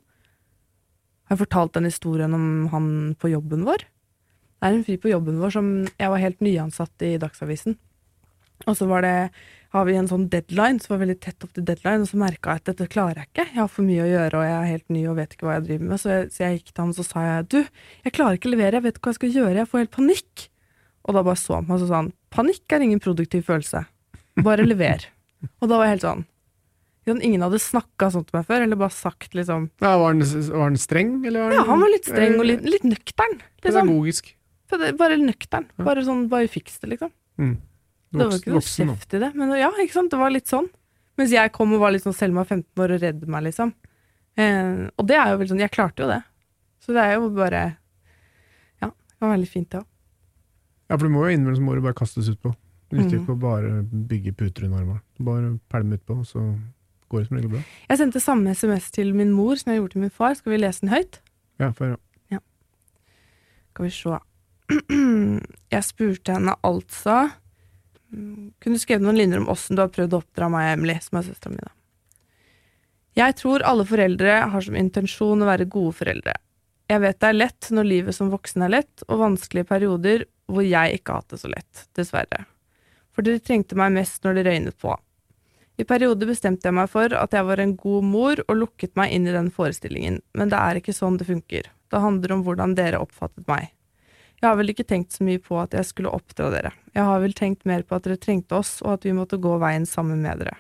Jeg 1.25 1.37
har 1.37 1.41
fortalt 1.41 1.75
den 1.75 1.89
historien 1.89 2.35
om 2.35 2.69
han 2.71 3.17
på 3.19 3.31
jobben 3.33 3.65
vår. 3.65 3.85
Det 3.85 4.69
er 4.69 4.77
en 4.77 4.85
fyr 4.85 5.01
på 5.01 5.11
jobben 5.11 5.41
vår 5.41 5.51
som 5.51 5.87
Jeg 5.99 6.11
var 6.11 6.21
helt 6.21 6.41
nyansatt 6.41 7.03
i 7.03 7.19
Dagsavisen. 7.19 7.77
Og 8.67 8.77
så 8.77 8.87
var 8.87 9.03
det, 9.03 9.31
har 9.75 9.85
vi 9.85 9.97
en 9.97 10.09
sånn 10.09 10.29
deadline, 10.31 10.79
så 10.81 10.95
var 10.95 11.03
veldig 11.03 11.19
tett 11.21 11.43
opp 11.45 11.53
til 11.53 11.65
deadline, 11.65 12.05
og 12.05 12.09
så 12.09 12.17
merka 12.17 12.55
jeg 12.55 12.63
at 12.63 12.69
dette 12.71 12.87
klarer 12.89 13.19
jeg 13.19 13.29
ikke. 13.33 13.47
Jeg 13.51 13.61
har 13.61 13.69
for 13.69 13.85
mye 13.85 14.05
å 14.05 14.09
gjøre, 14.09 14.39
og 14.39 14.45
jeg 14.47 14.55
er 14.55 14.71
helt 14.71 14.95
ny 14.95 15.03
og 15.11 15.17
vet 15.19 15.35
ikke 15.35 15.49
hva 15.49 15.57
jeg 15.59 15.65
driver 15.67 15.89
med. 15.91 16.01
Så 16.01 16.13
jeg, 16.13 16.29
så 16.31 16.45
jeg 16.45 16.61
gikk 16.61 16.71
til 16.71 16.85
ham 16.85 16.93
og 16.93 16.99
så 16.99 17.07
sa 17.09 17.25
jeg, 17.27 17.49
du, 17.51 17.59
jeg 18.07 18.15
klarer 18.15 18.39
ikke 18.39 18.49
å 18.49 18.55
levere, 18.55 18.79
jeg 18.79 18.87
vet 18.87 19.01
ikke 19.01 19.11
hva 19.11 19.15
jeg 19.15 19.21
skal 19.21 19.41
gjøre, 19.41 19.57
jeg 19.59 19.71
får 19.73 19.83
helt 19.83 19.97
panikk. 19.97 20.47
Og 21.05 21.19
da 21.19 21.25
bare 21.27 21.43
så 21.43 21.59
han 21.59 21.67
på 21.67 21.73
meg 21.73 21.77
og 21.77 21.83
så 21.83 21.91
sa 21.91 21.99
han, 21.99 22.13
panikk 22.33 22.77
er 22.77 22.87
ingen 22.87 23.03
produktiv 23.05 23.45
følelse. 23.51 23.83
Bare 24.47 24.69
lever. 24.69 25.11
og 25.61 25.67
da 25.67 25.75
var 25.75 25.91
jeg 25.91 25.97
helt 25.97 26.07
sånn 26.07 26.25
Ingen 27.05 27.43
hadde 27.45 27.61
snakka 27.61 28.09
sånn 28.15 28.25
til 28.25 28.39
meg 28.39 28.47
før, 28.49 28.65
eller 28.65 28.81
bare 28.81 28.95
sagt 28.95 29.37
liksom 29.37 29.67
Ja, 29.83 29.93
var, 30.01 30.15
han, 30.15 30.23
var 30.25 30.65
han, 30.65 30.79
streng, 30.81 31.19
eller 31.27 31.43
var 31.43 31.53
den 31.53 31.59
Ja, 31.59 31.67
han 31.69 31.83
var 31.85 31.93
litt 31.93 32.09
streng 32.09 32.39
og 32.39 32.49
litt, 32.49 32.65
litt 32.65 32.87
nøktern. 32.89 33.37
Liksom. 33.37 33.61
pedagogisk? 33.67 34.33
Bare 34.99 35.19
nøktern. 35.21 35.69
Bare 35.85 36.05
sånn, 36.07 36.25
bare 36.33 36.49
fiks 36.51 36.81
det, 36.83 36.95
liksom. 36.95 37.13
Mm. 37.41 37.59
Det 38.15 38.29
var 38.31 38.39
ikke 38.39 38.55
noe 38.55 38.65
kjeft 38.65 39.17
i 39.17 39.21
det, 39.21 39.31
men 39.37 39.53
ja, 39.59 39.69
ikke 39.83 39.97
sant, 39.99 40.13
det 40.15 40.21
var 40.21 40.33
litt 40.33 40.51
sånn. 40.51 40.69
Mens 41.19 41.35
jeg 41.35 41.53
kom 41.55 41.75
og 41.77 41.83
var 41.83 41.95
litt 41.95 42.07
sånn 42.07 42.17
Selma 42.17 42.43
15 42.47 42.83
år 42.83 42.95
og 42.97 43.03
redd 43.03 43.25
meg, 43.31 43.47
liksom. 43.49 43.75
Eh, 44.41 44.87
og 44.99 45.07
det 45.07 45.19
er 45.19 45.33
jo 45.33 45.41
veldig 45.41 45.53
sånn, 45.55 45.63
jeg 45.63 45.75
klarte 45.75 46.05
jo 46.05 46.11
det. 46.11 46.21
Så 46.83 46.95
det 46.95 47.05
er 47.05 47.17
jo 47.17 47.29
bare, 47.35 47.63
ja, 48.83 48.91
det 48.91 49.23
var 49.23 49.35
veldig 49.37 49.51
fint 49.51 49.71
det 49.73 49.83
òg. 49.83 49.91
Ja, 50.91 50.99
for 50.99 51.07
du 51.07 51.15
må 51.15 51.25
jo 51.25 51.35
innimellom 51.35 51.59
så 51.59 51.65
må 51.65 51.75
du 51.77 51.85
bare 51.85 51.97
kastes 51.97 52.29
utpå. 52.29 52.53
Du 52.91 52.99
nytter 52.99 53.17
ikke 53.17 53.23
ikke 53.23 53.35
å 53.35 53.41
bare 53.41 53.71
bygge 54.11 54.35
puter 54.37 54.67
under 54.67 54.83
armene. 54.83 55.01
Bare 55.25 55.55
pælme 55.73 55.97
utpå, 55.99 56.19
så 56.29 56.43
går 57.15 57.29
som 57.29 57.39
regel 57.39 57.53
bra. 57.55 57.63
Jeg 57.89 58.01
sendte 58.01 58.23
samme 58.23 58.55
SMS 58.55 58.91
til 58.95 59.15
min 59.17 59.33
mor 59.35 59.57
som 59.61 59.73
jeg 59.73 59.81
gjorde 59.81 59.97
til 59.97 60.05
min 60.05 60.13
far. 60.15 60.37
Skal 60.39 60.55
vi 60.55 60.61
lese 60.61 60.85
den 60.85 60.93
høyt? 60.95 61.21
Ja, 61.63 61.71
for, 61.71 61.97
ja. 62.33 62.43
Skal 63.73 63.89
vi 63.89 63.95
se. 63.95 64.21
Jeg 65.75 65.85
spurte 65.85 66.33
henne 66.33 66.55
altså 66.65 67.27
kunne 68.15 68.77
du 68.77 68.83
skrevet 68.83 69.05
noen 69.05 69.19
linjer 69.19 69.41
om 69.43 69.49
åssen 69.53 69.77
du 69.77 69.83
har 69.83 69.93
prøvd 69.93 70.15
å 70.15 70.21
oppdra 70.23 70.49
meg 70.53 70.69
og 70.69 70.77
Emily, 70.77 70.97
som 71.03 71.19
er 71.19 71.27
søstera 71.27 71.55
mi, 71.55 71.63
da. 71.65 71.73
Jeg 73.15 73.37
tror 73.39 73.63
alle 73.67 73.87
foreldre 73.87 74.39
har 74.51 74.65
som 74.67 74.77
intensjon 74.79 75.43
å 75.43 75.49
være 75.49 75.69
gode 75.71 75.95
foreldre. 76.01 76.35
Jeg 76.91 77.01
vet 77.01 77.21
det 77.23 77.29
er 77.31 77.37
lett 77.37 77.69
når 77.75 77.87
livet 77.89 78.17
som 78.17 78.33
voksen 78.33 78.67
er 78.67 78.73
lett, 78.75 79.05
og 79.07 79.23
vanskelige 79.23 79.69
perioder 79.71 80.27
hvor 80.51 80.67
jeg 80.67 80.99
ikke 80.99 81.15
har 81.15 81.23
hatt 81.23 81.35
det 81.35 81.41
så 81.41 81.51
lett, 81.53 81.85
dessverre. 81.97 82.43
For 83.15 83.27
dere 83.27 83.43
trengte 83.43 83.79
meg 83.79 83.95
mest 83.95 84.27
når 84.27 84.39
det 84.39 84.47
røynet 84.49 84.79
på. 84.83 84.97
I 85.75 85.85
perioder 85.89 86.29
bestemte 86.31 86.69
jeg 86.69 86.77
meg 86.77 86.91
for 86.91 87.15
at 87.19 87.33
jeg 87.35 87.47
var 87.49 87.59
en 87.59 87.73
god 87.79 88.05
mor 88.07 88.43
og 88.47 88.59
lukket 88.61 88.93
meg 88.99 89.15
inn 89.15 89.27
i 89.27 89.35
den 89.35 89.51
forestillingen, 89.55 90.21
men 90.39 90.53
det 90.53 90.61
er 90.61 90.79
ikke 90.79 90.95
sånn 90.95 91.17
det 91.19 91.27
funker. 91.27 91.71
Det 91.91 92.03
handler 92.03 92.37
om 92.37 92.45
hvordan 92.47 92.77
dere 92.79 93.01
oppfattet 93.03 93.49
meg. 93.51 93.73
Jeg 94.39 94.51
har 94.51 94.59
vel 94.59 94.71
ikke 94.71 94.87
tenkt 94.87 95.17
så 95.17 95.25
mye 95.27 95.41
på 95.43 95.57
at 95.59 95.75
jeg 95.75 95.89
skulle 95.89 96.13
oppdra 96.15 96.51
dere. 96.53 96.71
Jeg 96.95 97.07
har 97.09 97.23
vel 97.23 97.35
tenkt 97.35 97.67
mer 97.67 97.83
på 97.83 97.97
at 97.97 98.07
dere 98.07 98.21
trengte 98.21 98.59
oss, 98.59 98.77
og 98.85 98.99
at 98.99 99.07
vi 99.09 99.15
måtte 99.17 99.41
gå 99.43 99.57
veien 99.63 99.87
sammen 99.89 100.23
med 100.23 100.45
dere. 100.45 100.59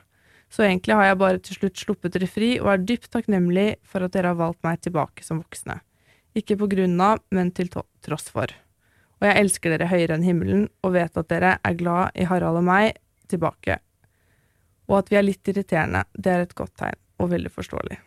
Så 0.51 0.65
egentlig 0.67 0.97
har 0.97 1.11
jeg 1.11 1.21
bare 1.21 1.43
til 1.43 1.59
slutt 1.59 1.83
sluppet 1.83 2.15
dere 2.15 2.31
fri, 2.31 2.51
og 2.63 2.73
er 2.73 2.85
dypt 2.89 3.11
takknemlig 3.15 3.69
for 3.87 4.07
at 4.07 4.15
dere 4.15 4.33
har 4.33 4.41
valgt 4.41 4.63
meg 4.67 4.83
tilbake 4.83 5.27
som 5.27 5.43
voksne. 5.43 5.79
Ikke 6.35 6.59
på 6.59 6.71
grunn 6.71 6.99
av, 7.03 7.23
men 7.35 7.53
til 7.55 7.71
tross 7.71 8.31
for. 8.33 8.51
Og 9.21 9.29
jeg 9.29 9.41
elsker 9.45 9.75
dere 9.75 9.91
høyere 9.93 10.19
enn 10.19 10.27
himmelen, 10.27 10.69
og 10.83 10.97
vet 10.97 11.21
at 11.21 11.31
dere 11.31 11.57
er 11.63 11.79
glad 11.79 12.17
i 12.19 12.27
Harald 12.31 12.63
og 12.63 12.67
meg 12.67 12.97
tilbake. 13.31 13.84
Og 14.91 14.99
at 15.01 15.11
vi 15.13 15.19
er 15.21 15.27
litt 15.27 15.49
irriterende, 15.51 16.05
det 16.15 16.33
er 16.33 16.45
et 16.45 16.55
godt 16.59 16.75
tegn, 16.81 16.99
og 17.23 17.33
veldig 17.33 17.53
forståelig. 17.55 18.01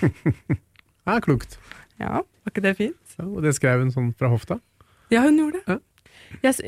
Det 1.00 1.16
er 1.16 1.22
klokt. 1.24 1.56
Ja, 1.98 2.20
var 2.20 2.52
ikke 2.52 2.62
det 2.62 2.76
fint? 2.78 3.14
Ja, 3.18 3.24
og 3.26 3.40
det 3.42 3.50
skrev 3.56 3.80
hun 3.82 3.88
sånn 3.90 4.12
fra 4.16 4.28
hofta? 4.30 4.60
Ja, 5.10 5.24
hun 5.24 5.40
gjorde 5.40 5.58
det. 5.58 5.74
Ja. 5.74 6.44
Jeg, 6.44 6.60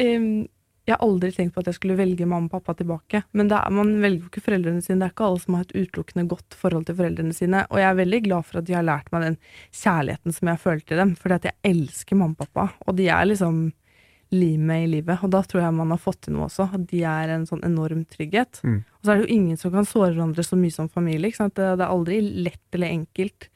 jeg 0.82 0.96
har 0.96 1.04
aldri 1.04 1.30
tenkt 1.30 1.54
på 1.54 1.62
at 1.62 1.68
jeg 1.70 1.76
skulle 1.78 1.96
velge 2.00 2.26
mamma 2.26 2.48
og 2.48 2.56
pappa 2.56 2.74
tilbake. 2.80 3.22
Men 3.38 3.52
det 3.52 3.58
er, 3.60 3.74
man 3.76 3.92
velger 4.02 4.24
jo 4.24 4.30
ikke 4.32 4.42
foreldrene 4.48 4.82
sine. 4.82 4.98
Det 4.98 5.06
er 5.06 5.14
ikke 5.14 5.28
alle 5.28 5.42
som 5.44 5.56
har 5.56 5.68
et 5.68 5.76
utelukkende 5.76 6.26
godt 6.32 6.56
forhold 6.58 6.88
til 6.88 6.98
foreldrene 6.98 7.36
sine. 7.36 7.62
Og 7.70 7.78
jeg 7.78 7.88
er 7.88 8.00
veldig 8.00 8.20
glad 8.26 8.48
for 8.48 8.60
at 8.60 8.66
de 8.66 8.76
har 8.76 8.88
lært 8.88 9.12
meg 9.14 9.28
den 9.28 9.38
kjærligheten 9.70 10.36
som 10.38 10.50
jeg 10.50 10.62
følt 10.64 10.86
til 10.88 11.02
dem. 11.04 11.14
Fordi 11.22 11.38
at 11.38 11.48
jeg 11.48 11.58
elsker 11.70 12.18
mamma 12.18 12.34
og 12.34 12.42
pappa, 12.42 12.66
og 12.88 12.98
de 12.98 13.06
er 13.14 13.30
liksom 13.30 13.62
limet 14.32 14.86
i 14.86 14.90
livet. 14.96 15.22
Og 15.24 15.32
da 15.32 15.42
tror 15.46 15.62
jeg 15.62 15.76
man 15.76 15.92
har 15.94 16.00
fått 16.00 16.24
til 16.26 16.36
noe 16.36 16.48
også. 16.48 16.68
At 16.72 16.84
de 16.90 17.02
er 17.08 17.32
en 17.34 17.46
sånn 17.48 17.64
enorm 17.66 18.04
trygghet. 18.10 18.62
Mm. 18.64 18.78
Og 18.82 19.02
så 19.02 19.12
er 19.12 19.18
det 19.18 19.26
jo 19.26 19.38
ingen 19.38 19.58
som 19.60 19.74
kan 19.74 19.88
såre 19.88 20.12
hverandre 20.14 20.44
så 20.46 20.58
mye 20.58 20.74
som 20.74 20.90
familie. 20.92 21.32
Det, 21.32 21.66
er 21.72 21.88
aldri 21.88 22.20
lett 22.48 22.78
eller 22.78 22.94
enkelt. 22.98 23.48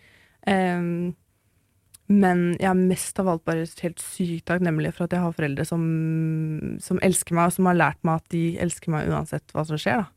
Um, 0.46 1.14
men 2.06 2.42
jeg 2.60 2.68
er 2.70 2.78
mest 2.78 3.18
av 3.18 3.30
alt 3.32 3.46
bare 3.48 3.64
helt 3.82 4.02
sykt 4.02 4.46
takknemlig 4.46 4.92
for 4.94 5.06
at 5.06 5.16
jeg 5.16 5.24
har 5.24 5.34
foreldre 5.34 5.64
som, 5.66 5.86
som 6.82 7.00
elsker 7.02 7.34
meg, 7.34 7.48
og 7.48 7.56
som 7.56 7.66
har 7.66 7.80
lært 7.80 8.04
meg 8.06 8.20
at 8.20 8.28
de 8.34 8.44
elsker 8.62 8.94
meg 8.94 9.10
uansett 9.10 9.56
hva 9.56 9.64
som 9.66 9.80
skjer. 9.80 10.04
da. 10.04 10.12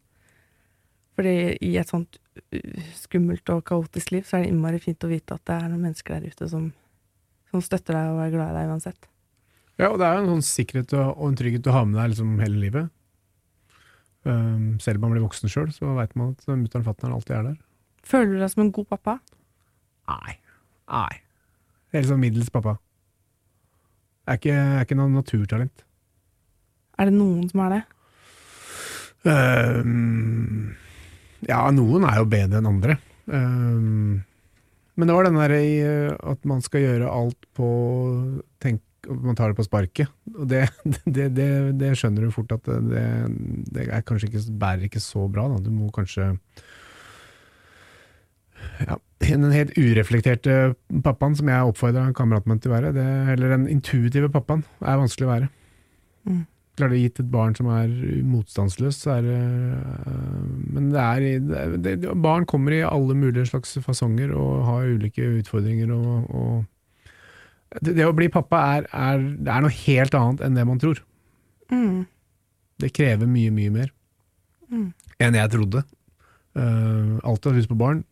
Fordi 1.19 1.37
i 1.65 1.73
et 1.81 1.89
sånt 1.89 2.19
skummelt 2.95 3.49
og 3.51 3.65
kaotisk 3.67 4.13
liv, 4.13 4.27
så 4.27 4.37
er 4.37 4.45
det 4.45 4.53
innmari 4.53 4.77
fint 4.83 5.03
å 5.03 5.09
vite 5.09 5.35
at 5.35 5.43
det 5.49 5.57
er 5.57 5.65
noen 5.71 5.89
mennesker 5.89 6.15
der 6.15 6.29
ute 6.29 6.47
som, 6.51 6.69
som 7.49 7.63
støtter 7.65 7.97
deg 7.97 8.13
og 8.13 8.21
er 8.23 8.35
glad 8.37 8.53
i 8.53 8.59
deg 8.59 8.75
uansett. 8.75 9.08
Ja, 9.79 9.93
og 9.93 9.99
det 10.01 10.07
er 10.07 10.17
jo 10.17 10.23
en 10.25 10.31
sånn 10.33 10.43
sikkerhet 10.43 10.93
og, 10.99 11.21
en 11.29 11.37
trygghet 11.39 11.63
du 11.63 11.71
har 11.71 11.85
med 11.87 11.95
deg 12.01 12.11
liksom 12.11 12.33
hele 12.43 12.59
livet. 12.59 12.89
Um, 14.27 14.75
selv 14.83 14.99
om 14.99 15.07
man 15.07 15.15
blir 15.15 15.23
voksen 15.23 15.51
sjøl, 15.51 15.69
så 15.71 15.93
veit 15.95 16.11
man 16.19 16.33
at 16.35 16.43
mutter'n 16.51 16.83
og 16.83 16.89
fatter'n 16.89 17.15
alltid 17.15 17.37
er 17.37 17.45
der. 17.47 17.57
Føler 18.03 18.33
du 18.33 18.41
deg 18.41 18.51
som 18.51 18.65
en 18.65 18.73
god 18.75 18.89
pappa? 18.91 19.15
Nei. 20.11 20.35
Nei. 20.91 21.21
Helt 21.95 22.09
sånn 22.09 22.19
middels 22.21 22.51
pappa. 22.51 22.75
Jeg 24.27 24.35
er 24.35 24.41
ikke, 24.41 24.57
jeg 24.57 24.75
er 24.75 24.85
ikke 24.85 24.99
noe 24.99 25.13
naturtalent. 25.13 25.85
Er 26.99 27.07
det 27.07 27.15
noen 27.15 27.47
som 27.49 27.63
er 27.63 27.77
det? 27.77 27.81
Um, 29.23 30.75
ja, 31.47 31.63
noen 31.75 32.05
er 32.07 32.19
jo 32.19 32.27
bedre 32.29 32.59
enn 32.59 32.69
andre. 32.69 32.99
Um, 33.31 34.19
men 34.99 35.07
det 35.07 35.15
var 35.15 35.29
den 35.29 35.39
der 35.39 35.55
uh, 35.55 36.33
at 36.35 36.45
man 36.51 36.61
skal 36.65 36.83
gjøre 36.83 37.09
alt 37.15 37.49
på 37.55 37.69
tenk, 38.59 38.83
Man 39.09 39.37
tar 39.37 39.51
det 39.51 39.57
på 39.57 39.65
sparket. 39.65 40.11
Og 40.35 40.47
det, 40.51 40.65
det, 41.05 41.29
det, 41.37 41.49
det 41.79 41.93
skjønner 41.97 42.27
du 42.27 42.33
fort 42.35 42.53
at 42.55 42.67
det, 42.67 43.05
det 43.73 43.87
er 43.87 44.05
kanskje 44.05 44.29
ikke, 44.29 44.45
bærer 44.61 44.87
ikke 44.89 45.03
så 45.03 45.25
bra. 45.31 45.47
Da. 45.51 45.61
Du 45.65 45.71
må 45.73 45.89
kanskje 45.95 46.33
ja, 48.83 48.99
Den 49.23 49.49
helt 49.55 49.75
ureflekterte 49.77 50.75
pappaen 51.03 51.35
som 51.37 51.49
jeg 51.51 51.71
oppfordra 51.71 52.09
kameraten 52.15 52.51
min 52.51 52.61
til 52.63 52.71
å 52.71 52.77
være, 52.77 52.93
det, 52.95 53.09
eller 53.33 53.55
den 53.55 53.67
intuitive 53.71 54.31
pappaen, 54.31 54.63
er 54.79 54.99
vanskelig 54.99 55.27
å 55.27 55.33
være. 55.33 55.51
Mm. 56.29 56.41
Klart 56.79 56.93
du 56.95 56.99
gitt 56.99 57.19
et 57.19 57.31
barn 57.31 57.55
som 57.57 57.67
er 57.73 57.91
motstandsløst, 58.23 59.03
så 59.03 59.17
er 59.17 59.25
det 59.25 59.39
øh, 59.39 60.43
Men 60.71 60.91
det 60.93 61.03
er, 61.03 61.25
det, 61.75 61.95
det, 62.05 62.13
barn 62.23 62.47
kommer 62.47 62.75
i 62.75 62.85
alle 62.87 63.17
mulige 63.19 63.49
slags 63.49 63.75
fasonger 63.83 64.31
og 64.31 64.63
har 64.67 64.87
ulike 64.95 65.27
utfordringer. 65.41 65.91
Og, 65.91 66.29
og 66.29 66.63
det, 67.77 67.93
det 67.97 68.05
å 68.07 68.15
bli 68.17 68.29
pappa 68.33 68.61
er, 68.77 68.87
er, 68.89 69.21
det 69.37 69.53
er 69.53 69.63
noe 69.65 69.75
helt 69.85 70.15
annet 70.17 70.41
enn 70.45 70.57
det 70.57 70.65
man 70.65 70.81
tror. 70.81 71.01
Mm. 71.69 72.03
Det 72.81 72.91
krever 72.95 73.29
mye, 73.29 73.53
mye 73.53 73.73
mer 73.79 73.95
Mm. 74.69 74.91
enn 75.17 75.33
jeg 75.33 75.49
trodde. 75.49 75.79
Uh, 76.53 77.17
alltid 77.25 77.47
hatt 77.49 77.55
lyst 77.57 77.71
på 77.71 77.77
barn, 77.79 78.03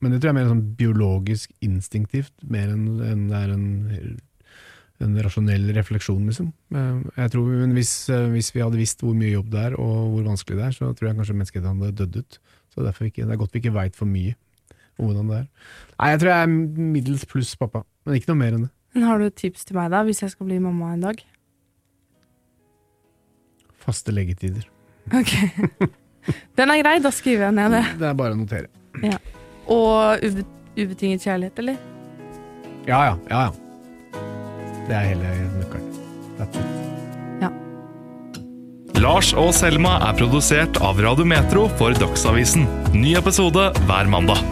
men 0.00 0.14
det 0.14 0.22
tror 0.22 0.30
jeg 0.30 0.32
er 0.32 0.38
mer 0.38 0.48
sånn 0.48 0.62
biologisk 0.78 1.50
instinktivt, 1.60 2.32
mer 2.40 2.70
enn 2.72 2.86
en, 3.04 3.26
det 3.28 3.36
er 3.36 3.52
en, 3.52 3.66
en 5.04 5.18
rasjonell 5.26 5.66
refleksjon, 5.76 6.24
liksom. 6.24 6.48
Uh, 6.72 7.04
jeg 7.18 7.34
tror, 7.34 7.50
men 7.52 7.76
hvis, 7.76 7.92
uh, 8.08 8.30
hvis 8.32 8.48
vi 8.54 8.64
hadde 8.64 8.80
visst 8.80 9.04
hvor 9.04 9.12
mye 9.18 9.34
jobb 9.34 9.52
det 9.52 9.66
er, 9.66 9.76
og 9.76 10.14
hvor 10.14 10.24
vanskelig 10.30 10.56
det 10.56 10.66
er, 10.70 10.76
så 10.78 10.88
tror 10.96 11.10
jeg 11.10 11.18
kanskje 11.20 11.36
menneskeheten 11.36 11.84
hadde 11.84 11.98
dødd 12.00 12.16
ut. 12.22 12.40
Så 12.72 12.84
derfor 12.86 13.10
ikke, 13.10 13.26
Det 13.28 13.36
er 13.36 13.42
godt 13.44 13.52
vi 13.52 13.60
ikke 13.60 13.76
veit 13.76 13.96
for 13.98 14.08
mye 14.08 14.32
om 14.98 15.08
hvordan 15.08 15.30
det 15.30 15.38
er. 15.42 15.46
Nei, 15.98 16.10
Jeg 16.12 16.20
tror 16.22 16.32
jeg 16.32 16.42
er 16.42 16.52
middels 16.96 17.24
pluss 17.30 17.54
pappa, 17.58 17.84
men 18.06 18.18
ikke 18.18 18.32
noe 18.32 18.40
mer 18.42 18.56
enn 18.56 18.66
det. 18.66 18.72
Men 18.94 19.06
har 19.06 19.20
du 19.20 19.26
et 19.28 19.36
tips 19.38 19.66
til 19.68 19.78
meg, 19.78 19.90
da, 19.92 20.02
hvis 20.06 20.22
jeg 20.24 20.32
skal 20.34 20.48
bli 20.48 20.58
mamma 20.62 20.92
en 20.94 21.04
dag? 21.06 21.22
Faste 23.84 24.14
leggetider. 24.14 24.66
Ok. 25.14 25.34
Den 26.58 26.72
er 26.74 26.82
grei, 26.82 26.98
da 27.00 27.12
skriver 27.14 27.48
jeg 27.48 27.56
ned 27.56 27.72
det. 27.78 27.84
Det 28.02 28.08
er 28.10 28.16
bare 28.18 28.36
å 28.36 28.40
notere. 28.40 28.68
Og 29.68 30.24
ube 30.24 30.44
ubetinget 30.78 31.24
kjærlighet, 31.24 31.62
eller? 31.62 31.78
Ja 32.88 33.00
ja, 33.08 33.14
ja 33.30 33.46
ja. 33.48 34.20
Det 34.88 34.96
er 34.96 35.08
hele 35.12 35.32
nøkkelen. 35.58 35.88
That's 36.38 36.60
it. 36.60 36.78
Lars 38.98 39.28
og 39.38 39.52
Selma 39.54 39.92
er 40.08 40.16
produsert 40.18 40.80
av 40.82 40.98
Radio 41.04 41.22
Metro 41.28 41.68
for 41.78 41.94
Dagsavisen. 41.94 42.64
Ny 42.96 43.12
episode 43.20 43.68
hver 43.86 44.10
mandag. 44.10 44.42